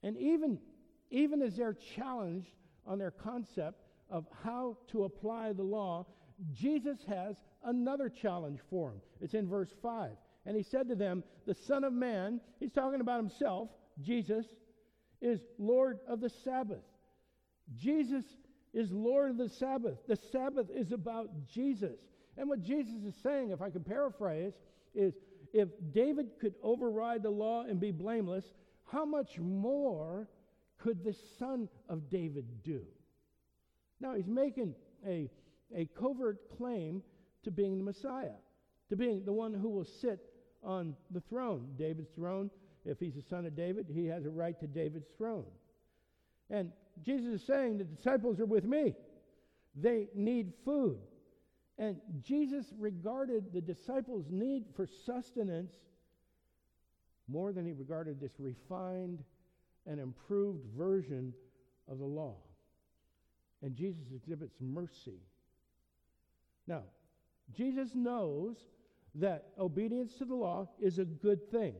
And 0.02 0.16
even, 0.16 0.58
even 1.10 1.42
as 1.42 1.56
they're 1.56 1.76
challenged 1.96 2.52
on 2.86 2.98
their 2.98 3.10
concept 3.10 3.82
of 4.10 4.26
how 4.42 4.78
to 4.92 5.04
apply 5.04 5.52
the 5.52 5.62
law, 5.62 6.06
Jesus 6.52 6.98
has 7.08 7.36
another 7.64 8.08
challenge 8.08 8.60
for 8.70 8.90
them. 8.90 9.00
It's 9.20 9.34
in 9.34 9.48
verse 9.48 9.70
5. 9.82 10.12
And 10.46 10.56
he 10.56 10.62
said 10.62 10.88
to 10.88 10.94
them, 10.94 11.24
The 11.46 11.54
Son 11.54 11.84
of 11.84 11.92
Man, 11.92 12.40
he's 12.58 12.72
talking 12.72 13.00
about 13.00 13.18
himself, 13.18 13.68
Jesus, 14.00 14.46
is 15.20 15.40
Lord 15.58 15.98
of 16.08 16.20
the 16.20 16.30
Sabbath. 16.30 16.84
Jesus 17.76 18.24
is 18.72 18.90
Lord 18.92 19.30
of 19.30 19.36
the 19.36 19.48
Sabbath. 19.48 19.98
The 20.06 20.18
Sabbath 20.30 20.68
is 20.74 20.92
about 20.92 21.30
Jesus. 21.52 21.98
And 22.36 22.48
what 22.48 22.62
Jesus 22.62 23.02
is 23.04 23.14
saying, 23.22 23.50
if 23.50 23.60
I 23.60 23.70
can 23.70 23.82
paraphrase, 23.82 24.54
is 24.94 25.14
if 25.52 25.68
David 25.92 26.28
could 26.40 26.54
override 26.62 27.22
the 27.22 27.30
law 27.30 27.62
and 27.62 27.80
be 27.80 27.90
blameless, 27.90 28.44
how 28.90 29.04
much 29.04 29.38
more 29.38 30.28
could 30.78 31.04
the 31.04 31.16
son 31.38 31.68
of 31.88 32.08
David 32.10 32.46
do? 32.62 32.82
Now, 34.00 34.14
he's 34.14 34.28
making 34.28 34.74
a, 35.06 35.28
a 35.74 35.88
covert 35.98 36.38
claim 36.56 37.02
to 37.44 37.50
being 37.50 37.78
the 37.78 37.84
Messiah, 37.84 38.36
to 38.90 38.96
being 38.96 39.24
the 39.24 39.32
one 39.32 39.52
who 39.52 39.68
will 39.68 39.86
sit 40.00 40.20
on 40.62 40.94
the 41.10 41.20
throne, 41.28 41.68
David's 41.76 42.10
throne. 42.14 42.50
If 42.84 42.98
he's 43.00 43.14
the 43.14 43.22
son 43.28 43.44
of 43.46 43.56
David, 43.56 43.86
he 43.92 44.06
has 44.06 44.24
a 44.24 44.30
right 44.30 44.58
to 44.60 44.66
David's 44.66 45.08
throne. 45.16 45.44
And 46.50 46.72
Jesus 47.04 47.40
is 47.40 47.46
saying 47.46 47.78
the 47.78 47.84
disciples 47.84 48.40
are 48.40 48.46
with 48.46 48.64
me. 48.64 48.94
They 49.74 50.08
need 50.14 50.52
food. 50.64 50.98
And 51.78 51.96
Jesus 52.20 52.66
regarded 52.76 53.52
the 53.52 53.60
disciples' 53.60 54.26
need 54.30 54.64
for 54.74 54.86
sustenance 54.86 55.72
more 57.28 57.52
than 57.52 57.64
he 57.64 57.72
regarded 57.72 58.20
this 58.20 58.32
refined 58.38 59.22
and 59.86 60.00
improved 60.00 60.64
version 60.76 61.32
of 61.88 61.98
the 61.98 62.04
law. 62.04 62.36
And 63.62 63.76
Jesus 63.76 64.04
exhibits 64.14 64.56
mercy. 64.60 65.20
Now, 66.66 66.82
Jesus 67.54 67.94
knows 67.94 68.56
that 69.14 69.48
obedience 69.58 70.14
to 70.14 70.24
the 70.24 70.34
law 70.34 70.68
is 70.80 70.98
a 70.98 71.04
good 71.04 71.50
thing, 71.50 71.74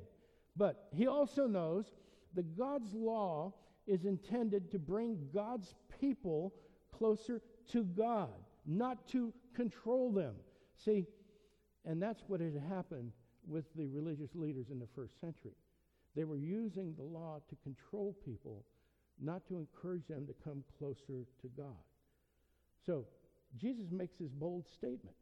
but 0.57 0.89
he 0.93 1.07
also 1.07 1.47
knows 1.47 1.93
that 2.35 2.57
God's 2.57 2.93
law 2.95 3.53
is 3.89 4.05
intended 4.05 4.71
to 4.71 4.79
bring 4.79 5.19
God's 5.35 5.75
people 6.01 6.55
closer 6.97 7.41
to 7.73 7.85
God, 7.85 8.35
not 8.67 9.09
to 9.09 9.33
control 9.55 10.13
them. 10.13 10.35
See, 10.77 11.07
and 11.85 12.01
that's 12.01 12.23
what 12.27 12.41
had 12.41 12.61
happened 12.69 13.13
with 13.47 13.65
the 13.75 13.89
religious 13.89 14.31
leaders 14.35 14.67
in 14.71 14.79
the 14.79 14.89
first 14.95 15.21
century. 15.21 15.57
They 16.15 16.25
were 16.25 16.37
using 16.37 16.95
the 16.97 17.03
law 17.03 17.41
to 17.49 17.57
control 17.63 18.15
people, 18.25 18.65
not 19.21 19.47
to 19.49 19.59
encourage 19.59 20.07
them 20.07 20.27
to 20.27 20.35
come 20.45 20.63
closer 20.79 21.25
to 21.41 21.49
God. 21.57 21.77
So, 22.85 23.07
Jesus 23.57 23.87
makes 23.91 24.17
this 24.19 24.31
bold 24.31 24.67
statement 24.69 25.17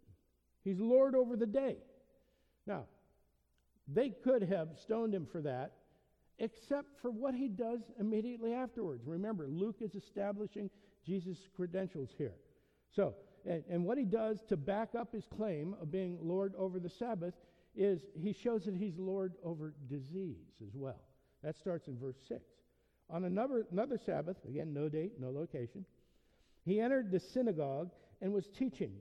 He's 0.65 0.81
Lord 0.81 1.15
over 1.15 1.37
the 1.37 1.47
day. 1.47 1.77
Now, 2.67 2.87
they 3.87 4.11
could 4.11 4.43
have 4.43 4.71
stoned 4.83 5.15
him 5.15 5.27
for 5.31 5.41
that, 5.43 5.75
except 6.39 7.01
for 7.01 7.11
what 7.11 7.35
he 7.35 7.49
does 7.49 7.81
immediately 7.99 8.53
afterwards. 8.53 9.03
Remember, 9.07 9.47
Luke 9.49 9.77
is 9.81 9.95
establishing 9.95 10.71
Jesus' 11.05 11.49
credentials 11.55 12.11
here. 12.17 12.35
So, 12.95 13.15
and, 13.45 13.63
and, 13.71 13.85
what 13.85 13.97
he 13.97 14.05
does 14.05 14.41
to 14.49 14.57
back 14.57 14.95
up 14.99 15.13
his 15.13 15.25
claim 15.37 15.75
of 15.81 15.91
being 15.91 16.19
Lord 16.21 16.53
over 16.59 16.81
the 16.81 16.91
Sabbath 16.91 17.35
is 17.77 18.01
he 18.15 18.33
shows 18.33 18.65
that 18.65 18.75
he's 18.75 18.99
Lord 18.99 19.35
over 19.45 19.75
disease 19.89 20.63
as 20.67 20.75
well. 20.75 21.01
That 21.43 21.57
starts 21.57 21.89
in 21.89 21.99
verse 21.99 22.17
6. 22.29 22.41
On 23.11 23.25
another, 23.25 23.67
another 23.71 23.99
Sabbath, 24.05 24.37
again, 24.49 24.73
no 24.73 24.89
date, 24.89 25.13
no 25.21 25.31
location, 25.31 25.85
he 26.65 26.81
entered 26.81 27.11
the 27.11 27.21
synagogue 27.21 27.91
and 28.21 28.33
was 28.33 28.49
teaching. 28.49 28.93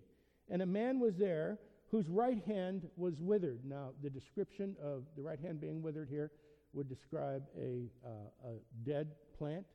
And 0.50 0.62
a 0.62 0.66
man 0.66 1.00
was 1.00 1.16
there 1.18 1.58
whose 1.90 2.08
right 2.10 2.44
hand 2.46 2.88
was 2.98 3.16
withered. 3.20 3.62
Now, 3.66 3.92
the 4.04 4.10
description 4.10 4.76
of 4.84 5.04
the 5.16 5.24
right 5.24 5.40
hand 5.40 5.60
being 5.60 5.82
withered 5.82 6.10
here 6.10 6.32
would 6.76 6.90
describe 6.90 7.44
a, 7.58 7.86
uh, 8.06 8.50
a 8.50 8.88
dead 8.88 9.08
plant, 9.38 9.66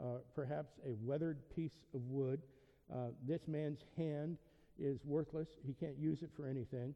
uh, 0.00 0.18
perhaps 0.34 0.72
a 0.86 0.94
weathered 1.02 1.38
piece 1.54 1.84
of 1.94 2.00
wood. 2.08 2.40
Uh, 2.92 3.08
this 3.26 3.42
man's 3.46 3.80
hand 3.96 4.38
is 4.78 5.00
worthless. 5.04 5.48
He 5.66 5.72
can't 5.74 5.98
use 5.98 6.22
it 6.22 6.30
for 6.36 6.46
anything. 6.46 6.94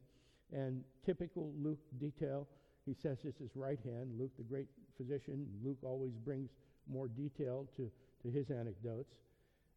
And 0.53 0.83
typical 1.05 1.53
Luke 1.59 1.81
detail, 1.99 2.47
he 2.87 2.94
says 2.94 3.18
it's 3.25 3.38
his 3.38 3.51
right 3.55 3.79
hand. 3.85 4.18
Luke, 4.18 4.31
the 4.37 4.44
great 4.44 4.68
physician, 4.97 5.47
Luke 5.62 5.79
always 5.83 6.12
brings 6.25 6.51
more 6.90 7.09
detail 7.09 7.68
to, 7.77 7.90
to 8.23 8.31
his 8.31 8.51
anecdotes. 8.51 9.14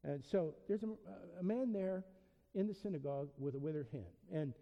And 0.03 0.23
so 0.23 0.53
there's 0.67 0.83
a, 0.83 0.89
a 1.39 1.43
man 1.43 1.73
there 1.73 2.05
in 2.55 2.67
the 2.67 2.73
synagogue 2.73 3.29
with 3.37 3.55
a 3.55 3.59
withered 3.59 3.87
hand. 3.91 4.05
And 4.33 4.53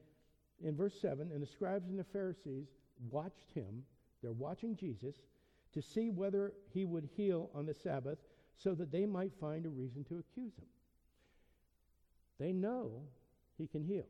in 0.64 0.76
verse 0.76 0.94
7, 1.02 1.32
and 1.32 1.42
the 1.42 1.48
scribes 1.48 1.88
and 1.88 1.98
the 1.98 2.06
Pharisees 2.12 2.68
watched 3.10 3.52
him, 3.54 3.84
they're 4.22 4.32
watching 4.32 4.76
Jesus, 4.76 5.16
to 5.74 5.82
see 5.82 6.10
whether 6.10 6.54
he 6.74 6.86
would 6.86 7.08
heal 7.16 7.50
on 7.54 7.66
the 7.66 7.74
Sabbath 7.74 8.18
so 8.58 8.74
that 8.76 8.92
they 8.92 9.06
might 9.06 9.32
find 9.40 9.66
a 9.66 9.70
reason 9.70 10.04
to 10.06 10.20
accuse 10.20 10.54
him. 10.58 10.66
They 12.40 12.52
know 12.52 13.04
he 13.58 13.68
can 13.68 13.84
heal. 13.84 14.08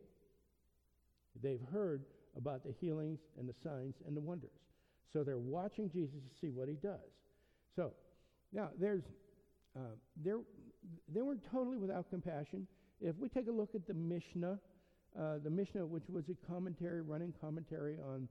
They've 1.41 1.62
heard 1.72 2.04
about 2.38 2.63
the 2.63 2.74
healings 2.80 3.19
and 3.38 3.48
the 3.48 3.54
signs 3.63 3.95
and 4.08 4.15
the 4.15 4.22
wonders. 4.22 4.50
So 5.12 5.24
they're 5.24 5.38
watching 5.38 5.89
Jesus 5.89 6.22
to 6.22 6.39
see 6.39 6.50
what 6.50 6.69
he 6.69 6.76
does. 6.76 7.00
So 7.76 7.91
now 8.54 8.69
there's 8.80 9.04
uh, 9.76 9.95
they 10.24 11.22
weren't 11.22 11.43
totally 11.52 11.78
without 11.78 12.10
compassion. 12.10 12.67
If 13.02 13.15
we 13.17 13.30
take 13.30 13.48
a 13.48 13.52
look 13.52 13.76
at 13.76 13.88
the 13.88 13.93
Mishnah, 13.93 14.60
uh, 15.19 15.38
the 15.43 15.50
Mishnah, 15.50 15.86
which 15.86 16.04
was 16.10 16.26
a 16.30 16.52
commentary, 16.52 17.02
running 17.02 17.34
commentary 17.39 17.98
on, 17.98 18.28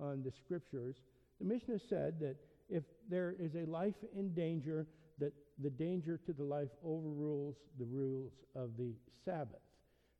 on 0.00 0.22
the 0.22 0.32
scriptures, 0.32 0.96
the 1.40 1.46
Mishnah 1.46 1.78
said 1.78 2.20
that 2.20 2.36
if 2.68 2.84
there 3.08 3.34
is 3.38 3.54
a 3.54 3.64
life 3.70 3.94
in 4.16 4.32
danger, 4.34 4.86
that 5.18 5.32
the 5.62 5.70
danger 5.70 6.18
to 6.26 6.32
the 6.32 6.44
life 6.44 6.68
overrules 6.84 7.56
the 7.78 7.84
rules 7.84 8.32
of 8.54 8.70
the 8.76 8.92
Sabbath. 9.24 9.60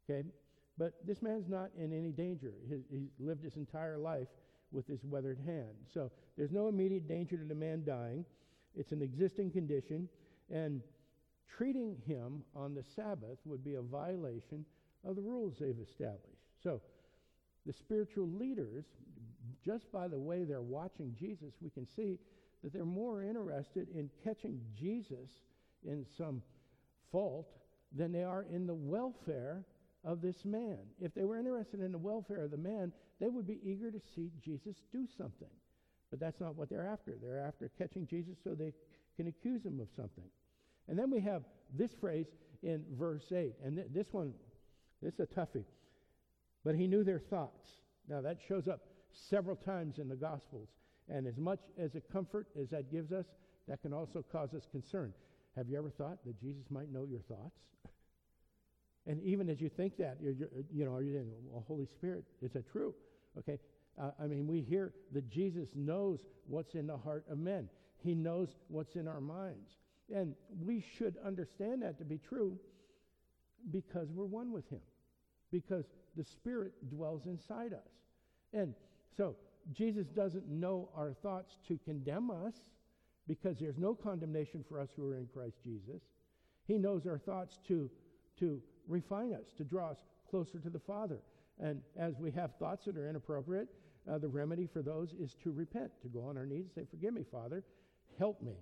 Okay? 0.09 0.27
But 0.79 0.95
this 1.07 1.23
man's 1.23 1.49
not 1.49 1.71
in 1.77 1.93
any 1.93 2.13
danger. 2.13 2.53
He, 2.69 2.83
he's 2.91 3.11
lived 3.19 3.43
his 3.43 3.57
entire 3.57 3.99
life 3.99 4.29
with 4.73 4.87
his 4.87 5.05
weathered 5.05 5.41
hand. 5.45 5.75
So 5.93 6.11
there's 6.37 6.53
no 6.53 6.69
immediate 6.69 7.09
danger 7.09 7.37
to 7.37 7.45
the 7.45 7.55
man 7.55 7.85
dying. 7.85 8.25
It's 8.77 8.93
an 8.93 9.03
existing 9.03 9.51
condition. 9.53 10.09
And 10.51 10.83
treating 11.57 11.97
him 12.07 12.43
on 12.55 12.75
the 12.75 12.85
Sabbath 12.95 13.39
would 13.45 13.65
be 13.65 13.75
a 13.75 13.83
violation 13.83 14.65
of 15.05 15.17
the 15.17 15.23
rules 15.23 15.57
they've 15.59 15.79
established. 15.81 16.45
So 16.63 16.81
the 17.65 17.73
spiritual 17.73 18.29
leaders, 18.29 18.85
just 19.67 19.91
by 19.93 20.07
the 20.07 20.19
way 20.19 20.45
they're 20.45 20.63
watching 20.63 21.15
Jesus, 21.19 21.53
we 21.61 21.71
can 21.71 21.87
see 21.97 22.19
that 22.63 22.73
they're 22.73 22.85
more 22.85 23.23
interested 23.23 23.89
in 23.95 24.09
catching 24.25 24.61
Jesus 24.79 25.31
in 25.85 26.07
some 26.17 26.41
fault 27.11 27.49
than 27.93 28.13
they 28.13 28.23
are 28.23 28.47
in 28.51 28.67
the 28.67 28.75
welfare 28.75 29.65
of 30.05 30.23
this 30.23 30.45
man. 30.45 30.79
If 31.01 31.15
they 31.15 31.25
were 31.25 31.37
interested 31.37 31.81
in 31.81 31.93
the 31.93 31.99
welfare 31.99 32.45
of 32.45 32.51
the 32.51 32.57
man, 32.57 32.93
they 33.21 33.29
would 33.29 33.47
be 33.47 33.61
eager 33.65 33.91
to 33.91 34.01
see 34.15 34.31
Jesus 34.43 34.77
do 34.93 35.07
something. 35.19 35.51
But 36.11 36.21
that's 36.21 36.41
not 36.41 36.55
what 36.55 36.71
they're 36.71 36.87
after. 36.87 37.17
They're 37.21 37.45
after 37.45 37.71
catching 37.77 38.07
Jesus 38.07 38.37
so 38.45 38.55
they 38.55 38.73
can 39.17 39.27
accuse 39.27 39.65
him 39.65 39.81
of 39.81 39.89
something. 39.97 40.31
And 40.89 40.99
then 40.99 41.11
we 41.11 41.21
have 41.21 41.43
this 41.77 41.91
phrase 42.01 42.27
in 42.63 42.85
verse 42.97 43.33
8. 43.33 43.55
And 43.65 43.77
th- 43.77 43.89
this 43.93 44.07
one, 44.13 44.33
this 45.03 45.15
is 45.15 45.21
a 45.21 45.27
toughie. 45.27 45.65
But 46.65 46.77
he 46.77 46.87
knew 46.87 47.03
their 47.03 47.19
thoughts. 47.19 47.67
Now, 48.09 48.21
that 48.21 48.39
shows 48.47 48.69
up 48.69 48.81
several 49.13 49.57
times 49.57 49.99
in 49.99 50.09
the 50.09 50.17
Gospels. 50.17 50.69
And 51.09 51.27
as 51.27 51.37
much 51.37 51.61
as 51.79 51.95
a 51.95 52.01
comfort 52.01 52.49
as 52.61 52.69
that 52.71 52.91
gives 52.91 53.13
us, 53.13 53.27
that 53.69 53.83
can 53.83 53.93
also 53.93 54.25
cause 54.33 54.55
us 54.55 54.67
concern. 54.71 55.13
Have 55.57 55.69
you 55.69 55.79
ever 55.79 55.91
thought 55.91 56.19
that 56.27 56.41
Jesus 56.41 56.65
might 56.71 56.93
know 56.93 57.07
your 57.09 57.21
thoughts? 57.21 57.59
and 59.07 59.23
even 59.23 59.49
as 59.49 59.61
you 59.61 59.69
think 59.69 59.97
that, 59.99 60.19
you're, 60.21 60.33
you're, 60.33 60.49
you 60.73 60.85
know, 60.85 60.95
are 60.95 61.03
you 61.03 61.15
thinking, 61.15 61.33
well, 61.51 61.65
Holy 61.67 61.87
Spirit, 61.87 62.25
is 62.43 62.53
that 62.53 62.71
true? 62.71 62.95
Okay. 63.39 63.59
Uh, 64.01 64.11
I 64.23 64.27
mean, 64.27 64.47
we 64.47 64.61
hear 64.61 64.93
that 65.13 65.31
Jesus 65.31 65.69
knows 65.75 66.21
what's 66.47 66.75
in 66.75 66.87
the 66.87 66.97
heart 66.97 67.25
of 67.31 67.39
men. 67.39 67.69
He 68.03 68.15
knows 68.15 68.49
what's 68.69 68.95
in 68.97 69.09
our 69.09 69.21
minds. 69.21 69.71
And 70.15 70.35
we 70.65 70.85
should 70.97 71.17
understand 71.25 71.83
that 71.83 71.99
to 71.99 72.05
be 72.05 72.19
true 72.19 72.59
because 73.73 74.09
we're 74.13 74.27
one 74.27 74.53
with 74.53 74.69
Him, 74.69 74.81
because 75.51 75.87
the 76.17 76.25
Spirit 76.25 76.73
dwells 76.91 77.27
inside 77.27 77.73
us. 77.73 77.89
And 78.53 78.75
so 79.17 79.37
Jesus 79.73 80.07
doesn't 80.09 80.49
know 80.49 80.91
our 80.97 81.15
thoughts 81.23 81.57
to 81.69 81.79
condemn 81.85 82.31
us 82.31 82.55
because 83.27 83.59
there's 83.59 83.79
no 83.79 83.95
condemnation 83.95 84.65
for 84.69 84.79
us 84.79 84.91
who 84.97 85.11
are 85.11 85.17
in 85.17 85.27
Christ 85.27 85.57
Jesus. 85.65 86.03
He 86.67 86.79
knows 86.79 87.07
our 87.07 87.19
thoughts 87.19 87.59
to, 87.69 87.91
to 88.39 88.61
refine 88.87 89.33
us, 89.33 89.53
to 89.59 89.65
draw 89.65 89.91
us 89.91 89.99
closer 90.31 90.59
to 90.59 90.71
the 90.71 90.79
Father. 90.79 91.19
And 91.61 91.81
as 91.99 92.15
we 92.19 92.31
have 92.33 92.57
thoughts 92.59 92.85
that 92.85 92.97
are 92.97 93.09
inappropriate, 93.09 93.69
uh, 94.11 94.19
the 94.19 94.29
remedy 94.29 94.69
for 94.73 94.83
those 94.83 95.13
is 95.15 95.35
to 95.43 95.51
repent, 95.53 95.91
to 96.03 96.09
go 96.09 96.23
on 96.23 96.37
our 96.37 96.47
knees 96.47 96.67
and 96.67 96.73
say, 96.75 96.89
Forgive 96.91 97.15
me, 97.15 97.25
Father. 97.31 97.65
Help 98.19 98.43
me. 98.43 98.55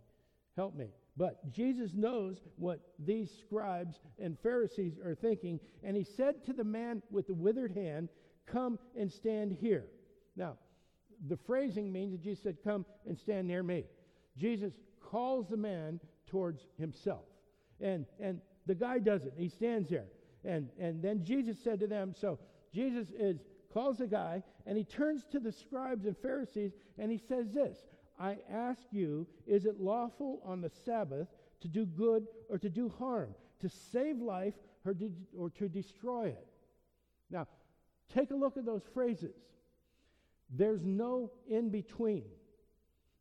Help 0.56 0.74
me. 0.74 0.86
But 1.16 1.52
Jesus 1.52 1.92
knows 1.94 2.40
what 2.56 2.80
these 2.98 3.30
scribes 3.40 4.00
and 4.18 4.38
Pharisees 4.42 4.98
are 5.04 5.14
thinking, 5.14 5.60
and 5.82 5.96
he 5.96 6.04
said 6.04 6.44
to 6.46 6.52
the 6.52 6.64
man 6.64 7.02
with 7.10 7.26
the 7.26 7.34
withered 7.34 7.72
hand, 7.72 8.08
Come 8.46 8.78
and 8.98 9.12
stand 9.12 9.52
here. 9.52 9.84
Now, 10.36 10.56
the 11.28 11.36
phrasing 11.36 11.92
means 11.92 12.12
that 12.12 12.22
Jesus 12.22 12.42
said, 12.42 12.56
Come 12.62 12.84
and 13.06 13.18
stand 13.18 13.46
near 13.46 13.62
me. 13.62 13.84
Jesus 14.36 14.72
calls 15.00 15.48
the 15.48 15.56
man 15.56 16.00
towards 16.26 16.66
himself. 16.78 17.24
And, 17.80 18.06
and 18.20 18.40
the 18.66 18.74
guy 18.74 18.98
does 18.98 19.24
it. 19.24 19.34
He 19.36 19.48
stands 19.48 19.88
there. 19.88 20.06
And, 20.44 20.68
and 20.78 21.02
then 21.02 21.24
Jesus 21.24 21.56
said 21.62 21.80
to 21.80 21.86
them, 21.86 22.14
So 22.18 22.38
Jesus 22.72 23.08
is 23.18 23.38
calls 23.74 23.98
the 23.98 24.06
guy, 24.06 24.42
and 24.66 24.78
he 24.78 24.84
turns 24.84 25.24
to 25.32 25.40
the 25.40 25.50
scribes 25.50 26.06
and 26.06 26.16
Pharisees, 26.16 26.72
and 26.96 27.10
he 27.10 27.18
says 27.18 27.50
this 27.50 27.78
I 28.18 28.38
ask 28.50 28.80
you, 28.92 29.26
is 29.46 29.66
it 29.66 29.80
lawful 29.80 30.40
on 30.44 30.60
the 30.60 30.70
Sabbath 30.70 31.26
to 31.60 31.68
do 31.68 31.84
good 31.84 32.26
or 32.48 32.58
to 32.58 32.70
do 32.70 32.88
harm, 32.88 33.34
to 33.60 33.68
save 33.68 34.20
life 34.20 34.54
or 34.86 34.94
to, 34.94 35.10
or 35.36 35.50
to 35.50 35.68
destroy 35.68 36.28
it? 36.28 36.46
Now, 37.30 37.48
take 38.14 38.30
a 38.30 38.36
look 38.36 38.56
at 38.56 38.64
those 38.64 38.84
phrases. 38.94 39.34
There's 40.50 40.85
no 40.85 41.30
in 41.48 41.70
between. 41.70 42.24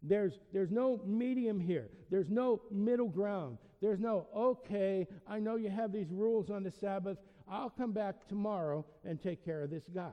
There's, 0.02 0.40
there's 0.52 0.72
no 0.72 1.02
medium 1.06 1.60
here. 1.60 1.90
There's 2.10 2.30
no 2.30 2.62
middle 2.70 3.08
ground. 3.08 3.58
There's 3.82 4.00
no, 4.00 4.28
okay, 4.36 5.08
I 5.28 5.40
know 5.40 5.56
you 5.56 5.70
have 5.70 5.92
these 5.92 6.12
rules 6.12 6.50
on 6.50 6.64
the 6.64 6.72
Sabbath. 6.72 7.18
I'll 7.50 7.70
come 7.70 7.92
back 7.92 8.28
tomorrow 8.28 8.86
and 9.06 9.22
take 9.22 9.44
care 9.44 9.64
of 9.64 9.70
this 9.70 9.84
guy. 9.94 10.12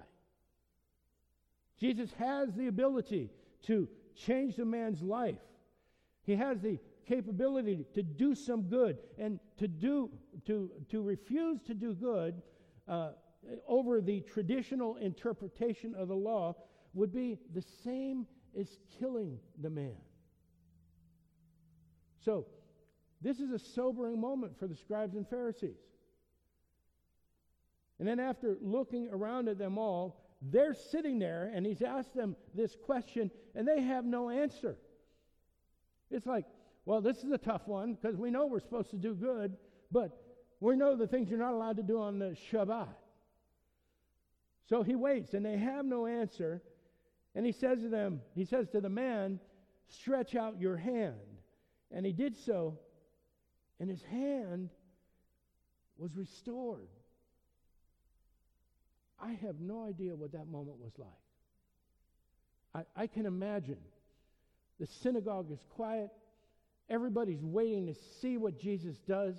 Jesus 1.79 2.13
has 2.19 2.53
the 2.55 2.69
ability 2.69 3.31
to 3.67 3.89
change 4.15 4.57
the 4.57 4.65
man's 4.65 5.03
life. 5.03 5.39
He 6.23 6.37
has 6.37 6.61
the 6.61 6.79
capability 7.07 7.87
to 7.95 8.03
do 8.03 8.35
some 8.35 8.63
good 8.63 8.99
and 9.19 9.41
to 9.59 9.67
do 9.67 10.11
to 10.47 10.71
to 10.91 11.03
refuse 11.03 11.61
to 11.63 11.75
do 11.75 11.95
good 11.95 12.41
uh, 12.87 13.11
over 13.67 14.01
the 14.01 14.21
traditional 14.21 14.97
interpretation 14.97 15.95
of 15.95 16.09
the 16.09 16.15
law 16.15 16.55
would 16.95 17.13
be 17.13 17.39
the 17.55 17.65
same 17.85 18.27
as 18.59 18.69
killing 18.99 19.39
the 19.61 19.71
man. 19.71 19.97
So, 22.25 22.47
this 23.23 23.39
is 23.39 23.51
a 23.51 23.59
sobering 23.59 24.21
moment 24.21 24.59
for 24.59 24.67
the 24.67 24.77
scribes 24.77 25.15
and 25.15 25.29
Pharisees. 25.29 25.77
And 27.99 28.09
then, 28.09 28.19
after 28.19 28.57
looking 28.61 29.09
around 29.11 29.49
at 29.49 29.59
them 29.59 29.79
all, 29.79 30.21
they're 30.43 30.75
sitting 30.75 31.19
there 31.19 31.51
and 31.55 31.67
he's 31.67 31.83
asked 31.83 32.15
them 32.15 32.35
this 32.55 32.75
question 32.75 33.31
and 33.55 33.69
they 33.69 33.83
have 33.83 34.05
no 34.05 34.31
answer. 34.31 34.77
It's 36.11 36.27
like, 36.27 36.47
well, 36.87 37.01
this 37.01 37.19
is 37.19 37.31
a 37.31 37.39
tough 37.39 37.69
one 37.69 37.95
because 37.95 38.17
we 38.17 38.31
know 38.31 38.47
we're 38.47 38.61
supposed 38.61 38.91
to 38.91 38.97
do 38.97 39.15
good, 39.15 39.57
but 39.93 40.19
we 40.61 40.77
know 40.77 40.97
the 40.97 41.07
things 41.07 41.29
you're 41.29 41.39
not 41.39 41.53
allowed 41.53 41.77
to 41.77 41.83
do 41.83 42.01
on 42.01 42.19
the 42.19 42.37
Shabbat. 42.51 42.89
So 44.69 44.83
he 44.83 44.95
waits 44.95 45.35
and 45.35 45.45
they 45.45 45.59
have 45.59 45.85
no 45.85 46.07
answer. 46.07 46.63
And 47.35 47.47
he 47.47 47.53
says 47.53 47.81
to 47.81 47.89
them, 47.89 48.21
he 48.35 48.45
says 48.45 48.69
to 48.71 48.81
the 48.81 48.89
man, 48.89 49.39
stretch 49.89 50.35
out 50.35 50.61
your 50.61 50.77
hand. 50.77 51.15
And 51.93 52.07
he 52.07 52.13
did 52.13 52.37
so, 52.37 52.79
and 53.79 53.89
his 53.89 54.03
hand 54.03 54.71
was 55.99 56.17
restored. 56.17 56.89
I 59.21 59.33
have 59.33 59.61
no 59.61 59.85
idea 59.85 60.15
what 60.15 60.33
that 60.33 60.49
moment 60.49 60.79
was 60.81 60.93
like. 60.99 61.09
I, 62.97 63.03
I 63.03 63.07
can 63.07 63.27
imagine 63.27 63.79
the 64.79 64.87
synagogue 65.03 65.51
is 65.53 65.59
quiet, 65.71 66.11
everybody's 66.89 67.43
waiting 67.43 67.87
to 67.87 67.95
see 68.21 68.39
what 68.39 68.59
Jesus 68.59 68.97
does. 69.07 69.37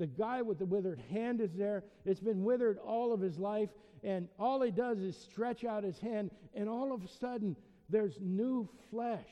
The 0.00 0.06
guy 0.06 0.40
with 0.40 0.58
the 0.58 0.64
withered 0.64 0.98
hand 1.12 1.42
is 1.42 1.52
there. 1.52 1.84
It's 2.06 2.20
been 2.20 2.42
withered 2.42 2.78
all 2.78 3.12
of 3.12 3.20
his 3.20 3.38
life, 3.38 3.68
and 4.02 4.28
all 4.38 4.62
he 4.62 4.70
does 4.70 4.98
is 4.98 5.14
stretch 5.14 5.62
out 5.62 5.84
his 5.84 5.98
hand, 5.98 6.30
and 6.54 6.70
all 6.70 6.94
of 6.94 7.04
a 7.04 7.08
sudden, 7.08 7.54
there's 7.90 8.16
new 8.18 8.66
flesh. 8.90 9.28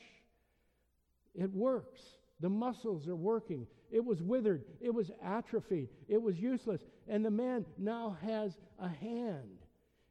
It 1.33 1.51
works. 1.51 2.01
The 2.39 2.49
muscles 2.49 3.07
are 3.07 3.15
working. 3.15 3.65
It 3.89 4.05
was 4.05 4.21
withered. 4.21 4.63
It 4.79 4.93
was 4.93 5.09
atrophied. 5.23 5.89
It 6.07 6.21
was 6.21 6.39
useless. 6.39 6.83
And 7.07 7.25
the 7.25 7.31
man 7.31 7.65
now 7.79 8.15
has 8.23 8.55
a 8.77 8.89
hand. 8.89 9.63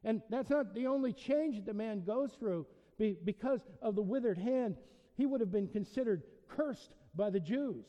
And 0.03 0.21
that's 0.29 0.49
not 0.49 0.75
the 0.75 0.87
only 0.87 1.13
change 1.13 1.55
that 1.55 1.67
the 1.67 1.73
man 1.73 2.03
goes 2.03 2.33
through. 2.37 2.65
Be, 2.97 3.15
because 3.23 3.61
of 3.81 3.95
the 3.95 4.01
withered 4.01 4.37
hand, 4.37 4.75
he 5.15 5.25
would 5.25 5.39
have 5.39 5.53
been 5.53 5.69
considered 5.69 6.23
cursed 6.49 6.91
by 7.15 7.29
the 7.29 7.39
Jews. 7.39 7.85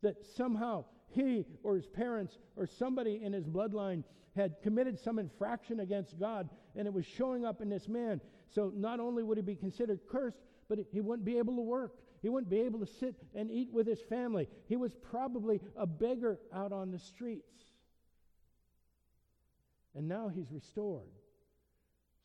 That 0.00 0.24
somehow 0.36 0.84
he 1.14 1.46
or 1.62 1.76
his 1.76 1.86
parents 1.86 2.38
or 2.56 2.66
somebody 2.66 3.20
in 3.22 3.32
his 3.32 3.46
bloodline 3.46 4.04
had 4.36 4.56
committed 4.62 4.98
some 4.98 5.18
infraction 5.18 5.80
against 5.80 6.18
God, 6.18 6.48
and 6.76 6.86
it 6.86 6.92
was 6.92 7.06
showing 7.06 7.44
up 7.44 7.60
in 7.60 7.68
this 7.68 7.88
man. 7.88 8.20
So 8.50 8.72
not 8.74 9.00
only 9.00 9.22
would 9.22 9.38
he 9.38 9.42
be 9.42 9.54
considered 9.54 10.00
cursed, 10.08 10.38
but 10.68 10.78
he 10.92 11.00
wouldn't 11.00 11.24
be 11.24 11.38
able 11.38 11.56
to 11.56 11.62
work. 11.62 11.98
He 12.22 12.28
wouldn't 12.28 12.50
be 12.50 12.60
able 12.60 12.80
to 12.80 12.86
sit 12.86 13.14
and 13.34 13.50
eat 13.50 13.70
with 13.72 13.86
his 13.86 14.00
family. 14.00 14.48
He 14.66 14.76
was 14.76 14.94
probably 14.94 15.60
a 15.76 15.86
beggar 15.86 16.38
out 16.52 16.72
on 16.72 16.90
the 16.90 16.98
streets. 16.98 17.44
And 19.94 20.08
now 20.08 20.28
he's 20.34 20.50
restored. 20.50 21.10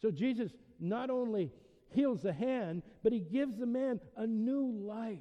So 0.02 0.10
Jesus 0.10 0.52
not 0.80 1.10
only 1.10 1.52
heals 1.90 2.22
the 2.22 2.34
hand, 2.34 2.84
but 3.04 3.12
he 3.12 3.20
gives 3.20 3.58
the 3.58 3.66
man 3.66 4.00
a 4.16 4.26
new 4.26 4.72
life. 4.72 5.20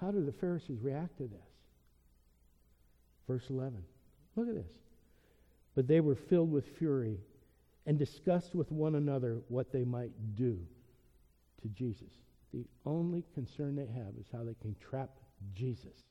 How 0.00 0.10
do 0.10 0.24
the 0.24 0.32
Pharisees 0.32 0.80
react 0.80 1.18
to 1.18 1.24
this? 1.24 1.48
Verse 3.26 3.44
11. 3.50 3.82
Look 4.36 4.48
at 4.48 4.54
this. 4.54 4.70
But 5.74 5.88
they 5.88 6.00
were 6.00 6.14
filled 6.14 6.50
with 6.50 6.66
fury 6.78 7.18
and 7.86 7.98
discussed 7.98 8.54
with 8.54 8.70
one 8.70 8.94
another 8.94 9.38
what 9.48 9.72
they 9.72 9.84
might 9.84 10.12
do 10.34 10.58
to 11.62 11.68
Jesus. 11.68 12.12
The 12.52 12.64
only 12.86 13.24
concern 13.34 13.76
they 13.76 13.86
have 13.86 14.14
is 14.18 14.26
how 14.32 14.44
they 14.44 14.54
can 14.60 14.74
trap 14.80 15.10
Jesus. 15.54 16.04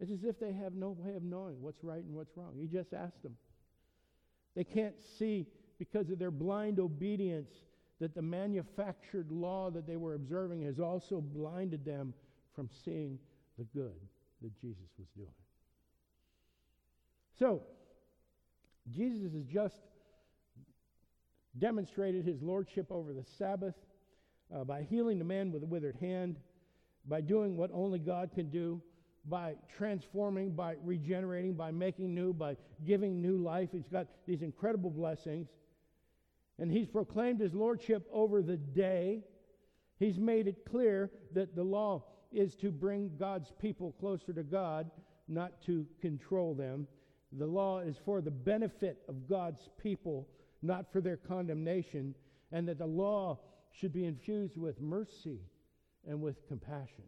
It's 0.00 0.12
as 0.12 0.24
if 0.24 0.38
they 0.38 0.52
have 0.52 0.74
no 0.74 0.90
way 0.90 1.14
of 1.14 1.22
knowing 1.22 1.60
what's 1.60 1.82
right 1.82 2.02
and 2.02 2.14
what's 2.14 2.36
wrong. 2.36 2.52
You 2.56 2.68
just 2.68 2.92
asked 2.92 3.22
them. 3.22 3.36
They 4.54 4.64
can't 4.64 4.94
see 5.18 5.46
because 5.78 6.10
of 6.10 6.18
their 6.18 6.30
blind 6.30 6.78
obedience 6.78 7.50
that 8.00 8.14
the 8.14 8.22
manufactured 8.22 9.30
law 9.30 9.70
that 9.70 9.86
they 9.86 9.96
were 9.96 10.14
observing 10.14 10.62
has 10.62 10.78
also 10.78 11.20
blinded 11.20 11.84
them 11.84 12.14
from 12.54 12.68
seeing 12.84 13.18
the 13.58 13.64
good 13.64 14.00
that 14.42 14.54
Jesus 14.60 14.88
was 14.98 15.08
doing. 15.16 15.28
So, 17.38 17.62
Jesus 18.90 19.32
has 19.32 19.44
just 19.44 19.80
demonstrated 21.58 22.24
his 22.24 22.42
lordship 22.42 22.86
over 22.90 23.12
the 23.12 23.24
Sabbath 23.36 23.74
uh, 24.54 24.64
by 24.64 24.82
healing 24.82 25.18
the 25.18 25.24
man 25.24 25.50
with 25.52 25.62
a 25.62 25.66
withered 25.66 25.96
hand, 25.96 26.36
by 27.06 27.20
doing 27.20 27.56
what 27.56 27.70
only 27.72 27.98
God 27.98 28.30
can 28.34 28.48
do, 28.50 28.80
by 29.26 29.54
transforming, 29.76 30.52
by 30.52 30.76
regenerating, 30.82 31.54
by 31.54 31.70
making 31.70 32.14
new, 32.14 32.32
by 32.32 32.56
giving 32.86 33.20
new 33.20 33.38
life. 33.38 33.70
He's 33.72 33.88
got 33.88 34.06
these 34.26 34.42
incredible 34.42 34.90
blessings. 34.90 35.48
And 36.58 36.70
he's 36.70 36.88
proclaimed 36.88 37.40
his 37.40 37.54
lordship 37.54 38.08
over 38.12 38.42
the 38.42 38.56
day. 38.56 39.22
He's 39.98 40.18
made 40.18 40.46
it 40.48 40.64
clear 40.68 41.10
that 41.32 41.54
the 41.54 41.62
law 41.62 42.04
is 42.32 42.54
to 42.56 42.70
bring 42.70 43.10
God's 43.18 43.52
people 43.60 43.94
closer 44.00 44.32
to 44.32 44.42
God, 44.42 44.90
not 45.28 45.62
to 45.62 45.86
control 46.00 46.54
them. 46.54 46.86
The 47.32 47.46
law 47.46 47.80
is 47.80 47.96
for 48.04 48.20
the 48.20 48.30
benefit 48.30 49.02
of 49.08 49.28
God's 49.28 49.68
people, 49.82 50.28
not 50.62 50.90
for 50.92 51.00
their 51.00 51.16
condemnation, 51.16 52.14
and 52.52 52.66
that 52.68 52.78
the 52.78 52.86
law 52.86 53.38
should 53.70 53.92
be 53.92 54.06
infused 54.06 54.56
with 54.56 54.80
mercy 54.80 55.40
and 56.06 56.20
with 56.20 56.46
compassion. 56.48 57.04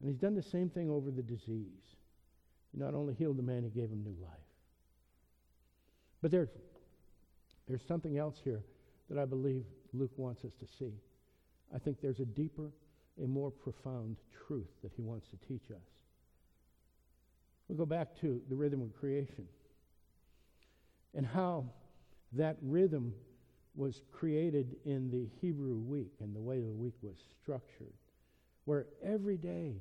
And 0.00 0.08
he's 0.08 0.18
done 0.18 0.34
the 0.34 0.42
same 0.42 0.68
thing 0.68 0.90
over 0.90 1.10
the 1.10 1.22
disease. 1.22 1.96
He 2.72 2.78
not 2.78 2.94
only 2.94 3.14
healed 3.14 3.38
the 3.38 3.42
man, 3.42 3.64
he 3.64 3.70
gave 3.70 3.90
him 3.90 4.02
new 4.04 4.16
life. 4.22 4.38
But 6.20 6.30
there's, 6.30 6.48
there's 7.68 7.86
something 7.86 8.18
else 8.18 8.36
here 8.42 8.62
that 9.10 9.18
I 9.18 9.24
believe 9.24 9.64
Luke 9.92 10.12
wants 10.16 10.44
us 10.44 10.52
to 10.60 10.66
see. 10.78 10.92
I 11.74 11.78
think 11.78 12.00
there's 12.00 12.20
a 12.20 12.24
deeper, 12.24 12.70
a 13.22 13.26
more 13.26 13.50
profound 13.50 14.16
truth 14.46 14.68
that 14.82 14.92
he 14.96 15.02
wants 15.02 15.28
to 15.28 15.36
teach 15.46 15.70
us. 15.70 15.82
We'll 17.68 17.78
go 17.78 17.86
back 17.86 18.18
to 18.22 18.40
the 18.48 18.56
rhythm 18.56 18.80
of 18.80 18.98
creation 18.98 19.46
and 21.14 21.26
how 21.26 21.66
that 22.32 22.56
rhythm 22.62 23.12
was 23.74 24.00
created 24.12 24.76
in 24.84 25.10
the 25.10 25.28
Hebrew 25.40 25.76
week 25.76 26.12
and 26.20 26.34
the 26.34 26.40
way 26.40 26.60
the 26.60 26.72
week 26.72 26.94
was 27.02 27.16
structured, 27.42 27.92
where 28.64 28.86
every 29.04 29.36
day 29.36 29.74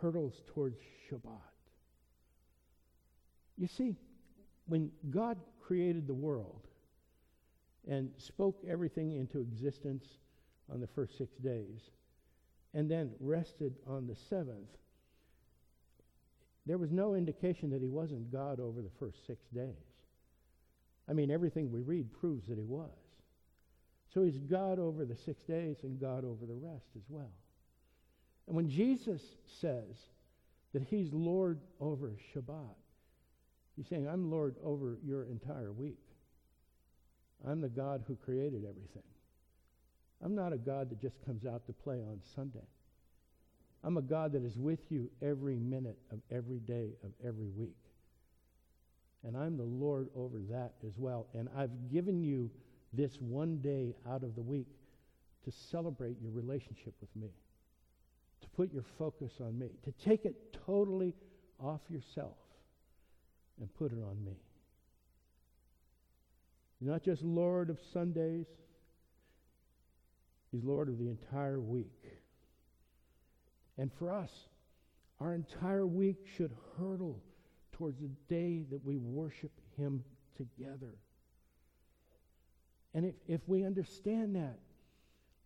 hurtles 0.00 0.34
towards 0.54 0.76
Shabbat. 1.10 1.40
You 3.58 3.68
see, 3.68 3.96
when 4.66 4.90
God 5.10 5.36
created 5.60 6.06
the 6.06 6.14
world 6.14 6.62
and 7.88 8.10
spoke 8.16 8.62
everything 8.68 9.12
into 9.12 9.40
existence 9.40 10.04
on 10.72 10.80
the 10.80 10.86
first 10.86 11.18
six 11.18 11.36
days, 11.36 11.90
and 12.72 12.90
then 12.90 13.12
rested 13.20 13.74
on 13.86 14.06
the 14.06 14.16
seventh, 14.16 14.70
there 16.66 16.78
was 16.78 16.90
no 16.90 17.14
indication 17.14 17.70
that 17.70 17.82
he 17.82 17.88
wasn't 17.88 18.32
God 18.32 18.58
over 18.58 18.80
the 18.80 18.90
first 18.98 19.26
six 19.26 19.46
days. 19.48 19.74
I 21.08 21.12
mean, 21.12 21.30
everything 21.30 21.70
we 21.70 21.82
read 21.82 22.12
proves 22.12 22.48
that 22.48 22.58
he 22.58 22.64
was. 22.64 22.90
So 24.12 24.22
he's 24.22 24.38
God 24.38 24.78
over 24.78 25.04
the 25.04 25.16
six 25.16 25.42
days 25.42 25.78
and 25.82 26.00
God 26.00 26.24
over 26.24 26.46
the 26.46 26.54
rest 26.54 26.86
as 26.96 27.02
well. 27.08 27.32
And 28.46 28.56
when 28.56 28.68
Jesus 28.68 29.22
says 29.60 29.96
that 30.72 30.82
he's 30.82 31.12
Lord 31.12 31.60
over 31.80 32.16
Shabbat, 32.34 32.76
he's 33.76 33.88
saying, 33.88 34.08
I'm 34.08 34.30
Lord 34.30 34.56
over 34.62 34.98
your 35.04 35.24
entire 35.24 35.72
week. 35.72 36.03
I'm 37.46 37.60
the 37.60 37.68
God 37.68 38.04
who 38.06 38.16
created 38.16 38.64
everything. 38.64 39.02
I'm 40.22 40.34
not 40.34 40.52
a 40.52 40.58
God 40.58 40.90
that 40.90 41.00
just 41.00 41.22
comes 41.24 41.44
out 41.44 41.66
to 41.66 41.72
play 41.72 41.96
on 41.96 42.20
Sunday. 42.34 42.66
I'm 43.82 43.98
a 43.98 44.02
God 44.02 44.32
that 44.32 44.42
is 44.42 44.56
with 44.56 44.80
you 44.90 45.10
every 45.20 45.56
minute 45.56 45.98
of 46.10 46.20
every 46.30 46.58
day 46.58 46.90
of 47.04 47.10
every 47.22 47.48
week. 47.48 47.76
And 49.24 49.36
I'm 49.36 49.56
the 49.56 49.62
Lord 49.62 50.08
over 50.16 50.38
that 50.50 50.72
as 50.86 50.98
well. 50.98 51.26
And 51.34 51.48
I've 51.56 51.90
given 51.90 52.22
you 52.22 52.50
this 52.92 53.16
one 53.20 53.58
day 53.58 53.94
out 54.08 54.22
of 54.22 54.34
the 54.34 54.42
week 54.42 54.68
to 55.44 55.52
celebrate 55.70 56.16
your 56.22 56.30
relationship 56.30 56.94
with 57.00 57.14
me, 57.14 57.28
to 58.40 58.48
put 58.56 58.72
your 58.72 58.84
focus 58.98 59.32
on 59.40 59.58
me, 59.58 59.68
to 59.84 59.92
take 60.04 60.24
it 60.24 60.56
totally 60.66 61.14
off 61.60 61.80
yourself 61.90 62.36
and 63.60 63.72
put 63.74 63.92
it 63.92 63.98
on 63.98 64.24
me. 64.24 64.36
You're 66.80 66.92
not 66.92 67.02
just 67.02 67.22
Lord 67.22 67.70
of 67.70 67.78
Sundays, 67.92 68.46
He's 70.52 70.64
Lord 70.64 70.88
of 70.88 70.98
the 70.98 71.08
entire 71.08 71.60
week. 71.60 72.04
And 73.76 73.90
for 73.92 74.10
us, 74.10 74.30
our 75.20 75.34
entire 75.34 75.86
week 75.86 76.26
should 76.36 76.54
hurtle 76.78 77.20
towards 77.72 77.98
the 77.98 78.10
day 78.28 78.64
that 78.70 78.84
we 78.84 78.96
worship 78.96 79.50
Him 79.76 80.04
together. 80.36 80.94
And 82.94 83.06
if, 83.06 83.14
if 83.26 83.40
we 83.48 83.64
understand 83.64 84.36
that, 84.36 84.58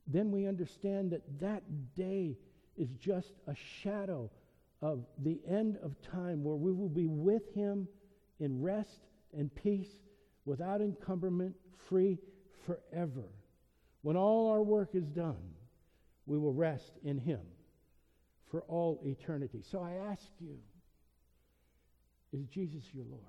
then 0.06 0.30
we 0.30 0.46
understand 0.46 1.10
that 1.12 1.22
that 1.40 1.62
day 1.94 2.36
is 2.76 2.88
just 3.00 3.32
a 3.46 3.54
shadow 3.54 4.30
of 4.82 5.04
the 5.22 5.40
end 5.48 5.78
of 5.82 6.00
time 6.02 6.44
where 6.44 6.56
we 6.56 6.72
will 6.72 6.88
be 6.88 7.06
with 7.06 7.54
Him 7.54 7.88
in 8.40 8.62
rest 8.62 9.00
and 9.36 9.54
peace, 9.54 9.88
without 10.48 10.80
encumberment, 10.80 11.54
free 11.88 12.18
forever. 12.66 13.28
When 14.02 14.16
all 14.16 14.48
our 14.48 14.62
work 14.62 14.94
is 14.94 15.04
done, 15.04 15.54
we 16.26 16.38
will 16.38 16.54
rest 16.54 16.92
in 17.04 17.18
Him 17.18 17.40
for 18.50 18.62
all 18.62 19.00
eternity. 19.04 19.62
So 19.70 19.80
I 19.80 20.10
ask 20.10 20.24
you, 20.40 20.56
is 22.32 22.46
Jesus 22.46 22.82
your 22.92 23.04
Lord? 23.10 23.22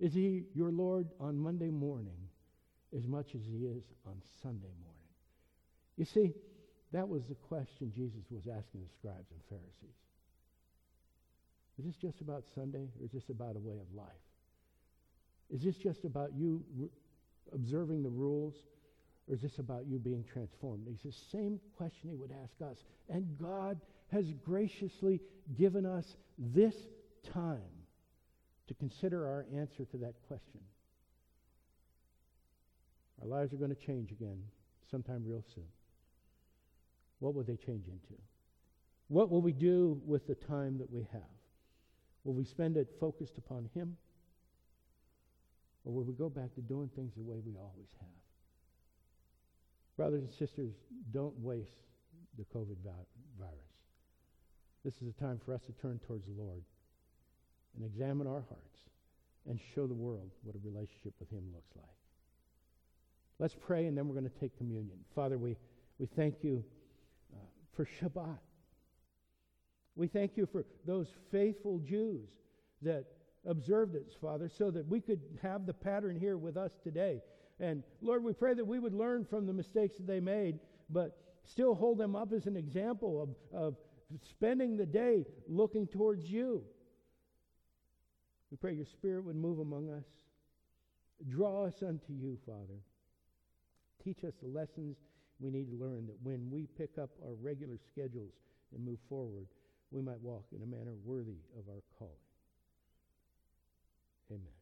Is 0.00 0.14
he 0.14 0.44
your 0.54 0.70
Lord 0.70 1.08
on 1.20 1.36
Monday 1.36 1.70
morning 1.70 2.28
as 2.96 3.06
much 3.06 3.34
as 3.34 3.42
he 3.44 3.66
is 3.66 3.82
on 4.06 4.22
Sunday 4.42 4.72
morning? 4.82 5.10
You 5.96 6.04
see, 6.04 6.34
that 6.92 7.08
was 7.08 7.24
the 7.26 7.34
question 7.34 7.92
Jesus 7.94 8.24
was 8.30 8.46
asking 8.46 8.80
the 8.80 8.92
scribes 8.94 9.30
and 9.32 9.40
Pharisees. 9.48 9.98
Is 11.78 11.84
this 11.84 11.96
just 11.96 12.20
about 12.20 12.44
Sunday 12.54 12.88
or 12.98 13.04
is 13.04 13.12
this 13.12 13.28
about 13.28 13.56
a 13.56 13.60
way 13.60 13.76
of 13.78 13.92
life? 13.94 14.27
Is 15.50 15.62
this 15.62 15.76
just 15.76 16.04
about 16.04 16.34
you 16.34 16.62
re- 16.76 16.88
observing 17.52 18.02
the 18.02 18.10
rules 18.10 18.54
or 19.28 19.34
is 19.34 19.40
this 19.40 19.58
about 19.58 19.86
you 19.86 19.98
being 19.98 20.24
transformed? 20.24 20.86
It's 20.90 21.02
the 21.02 21.12
same 21.32 21.60
question 21.76 22.10
he 22.10 22.16
would 22.16 22.32
ask 22.42 22.70
us. 22.70 22.78
And 23.08 23.36
God 23.40 23.80
has 24.12 24.32
graciously 24.44 25.20
given 25.56 25.84
us 25.84 26.16
this 26.38 26.74
time 27.32 27.60
to 28.68 28.74
consider 28.74 29.26
our 29.26 29.46
answer 29.54 29.84
to 29.84 29.96
that 29.98 30.14
question. 30.26 30.60
Our 33.20 33.28
lives 33.28 33.52
are 33.52 33.56
going 33.56 33.74
to 33.74 33.86
change 33.86 34.12
again 34.12 34.42
sometime 34.90 35.24
real 35.26 35.44
soon. 35.54 35.64
What 37.18 37.34
will 37.34 37.42
they 37.42 37.56
change 37.56 37.86
into? 37.86 38.20
What 39.08 39.30
will 39.30 39.42
we 39.42 39.52
do 39.52 40.00
with 40.04 40.26
the 40.26 40.34
time 40.34 40.78
that 40.78 40.90
we 40.90 41.06
have? 41.12 41.22
Will 42.24 42.34
we 42.34 42.44
spend 42.44 42.76
it 42.76 42.88
focused 43.00 43.38
upon 43.38 43.68
Him? 43.74 43.96
Or 45.88 45.94
will 45.94 46.04
we 46.04 46.12
go 46.12 46.28
back 46.28 46.54
to 46.54 46.60
doing 46.60 46.90
things 46.94 47.14
the 47.16 47.22
way 47.22 47.38
we 47.42 47.56
always 47.56 47.88
have? 47.98 48.08
Brothers 49.96 50.20
and 50.20 50.30
sisters, 50.30 50.74
don't 51.14 51.34
waste 51.38 51.80
the 52.36 52.44
COVID 52.44 52.76
virus. 52.84 53.54
This 54.84 54.92
is 55.00 55.08
a 55.08 55.18
time 55.18 55.40
for 55.42 55.54
us 55.54 55.62
to 55.62 55.72
turn 55.80 55.98
towards 56.06 56.26
the 56.26 56.42
Lord 56.42 56.62
and 57.74 57.86
examine 57.86 58.26
our 58.26 58.44
hearts 58.50 58.78
and 59.48 59.58
show 59.74 59.86
the 59.86 59.94
world 59.94 60.30
what 60.42 60.54
a 60.54 60.58
relationship 60.62 61.14
with 61.18 61.30
Him 61.30 61.44
looks 61.54 61.74
like. 61.74 61.86
Let's 63.38 63.56
pray, 63.58 63.86
and 63.86 63.96
then 63.96 64.08
we're 64.08 64.14
going 64.14 64.28
to 64.28 64.40
take 64.40 64.58
communion. 64.58 64.98
Father, 65.14 65.38
we, 65.38 65.56
we 65.98 66.06
thank 66.06 66.44
you 66.44 66.62
uh, 67.32 67.38
for 67.74 67.88
Shabbat. 67.98 68.38
We 69.96 70.06
thank 70.06 70.36
you 70.36 70.46
for 70.52 70.66
those 70.86 71.06
faithful 71.32 71.78
Jews 71.78 72.28
that 72.82 73.06
observed 73.46 73.94
it, 73.94 74.12
Father, 74.20 74.48
so 74.48 74.70
that 74.70 74.86
we 74.86 75.00
could 75.00 75.20
have 75.42 75.66
the 75.66 75.74
pattern 75.74 76.18
here 76.18 76.36
with 76.36 76.56
us 76.56 76.72
today. 76.82 77.20
And 77.60 77.82
Lord, 78.00 78.22
we 78.24 78.32
pray 78.32 78.54
that 78.54 78.64
we 78.64 78.78
would 78.78 78.94
learn 78.94 79.24
from 79.24 79.46
the 79.46 79.52
mistakes 79.52 79.96
that 79.96 80.06
they 80.06 80.20
made, 80.20 80.58
but 80.90 81.16
still 81.44 81.74
hold 81.74 81.98
them 81.98 82.14
up 82.14 82.32
as 82.32 82.46
an 82.46 82.56
example 82.56 83.22
of, 83.22 83.58
of 83.58 83.76
spending 84.30 84.76
the 84.76 84.86
day 84.86 85.24
looking 85.48 85.86
towards 85.86 86.24
you. 86.24 86.62
We 88.50 88.56
pray 88.56 88.74
your 88.74 88.86
Spirit 88.86 89.24
would 89.24 89.36
move 89.36 89.58
among 89.58 89.90
us. 89.90 90.04
Draw 91.28 91.66
us 91.66 91.82
unto 91.82 92.12
you, 92.12 92.38
Father. 92.46 92.80
Teach 94.02 94.24
us 94.24 94.34
the 94.40 94.48
lessons 94.48 94.96
we 95.40 95.50
need 95.50 95.70
to 95.70 95.76
learn 95.76 96.06
that 96.06 96.16
when 96.22 96.50
we 96.50 96.66
pick 96.78 96.98
up 96.98 97.10
our 97.24 97.34
regular 97.34 97.78
schedules 97.92 98.32
and 98.74 98.84
move 98.84 98.98
forward, 99.08 99.46
we 99.90 100.00
might 100.00 100.20
walk 100.20 100.44
in 100.54 100.62
a 100.62 100.66
manner 100.66 100.94
worthy 101.04 101.38
of 101.58 101.68
our 101.68 101.82
calling. 101.98 102.14
Amen. 104.30 104.57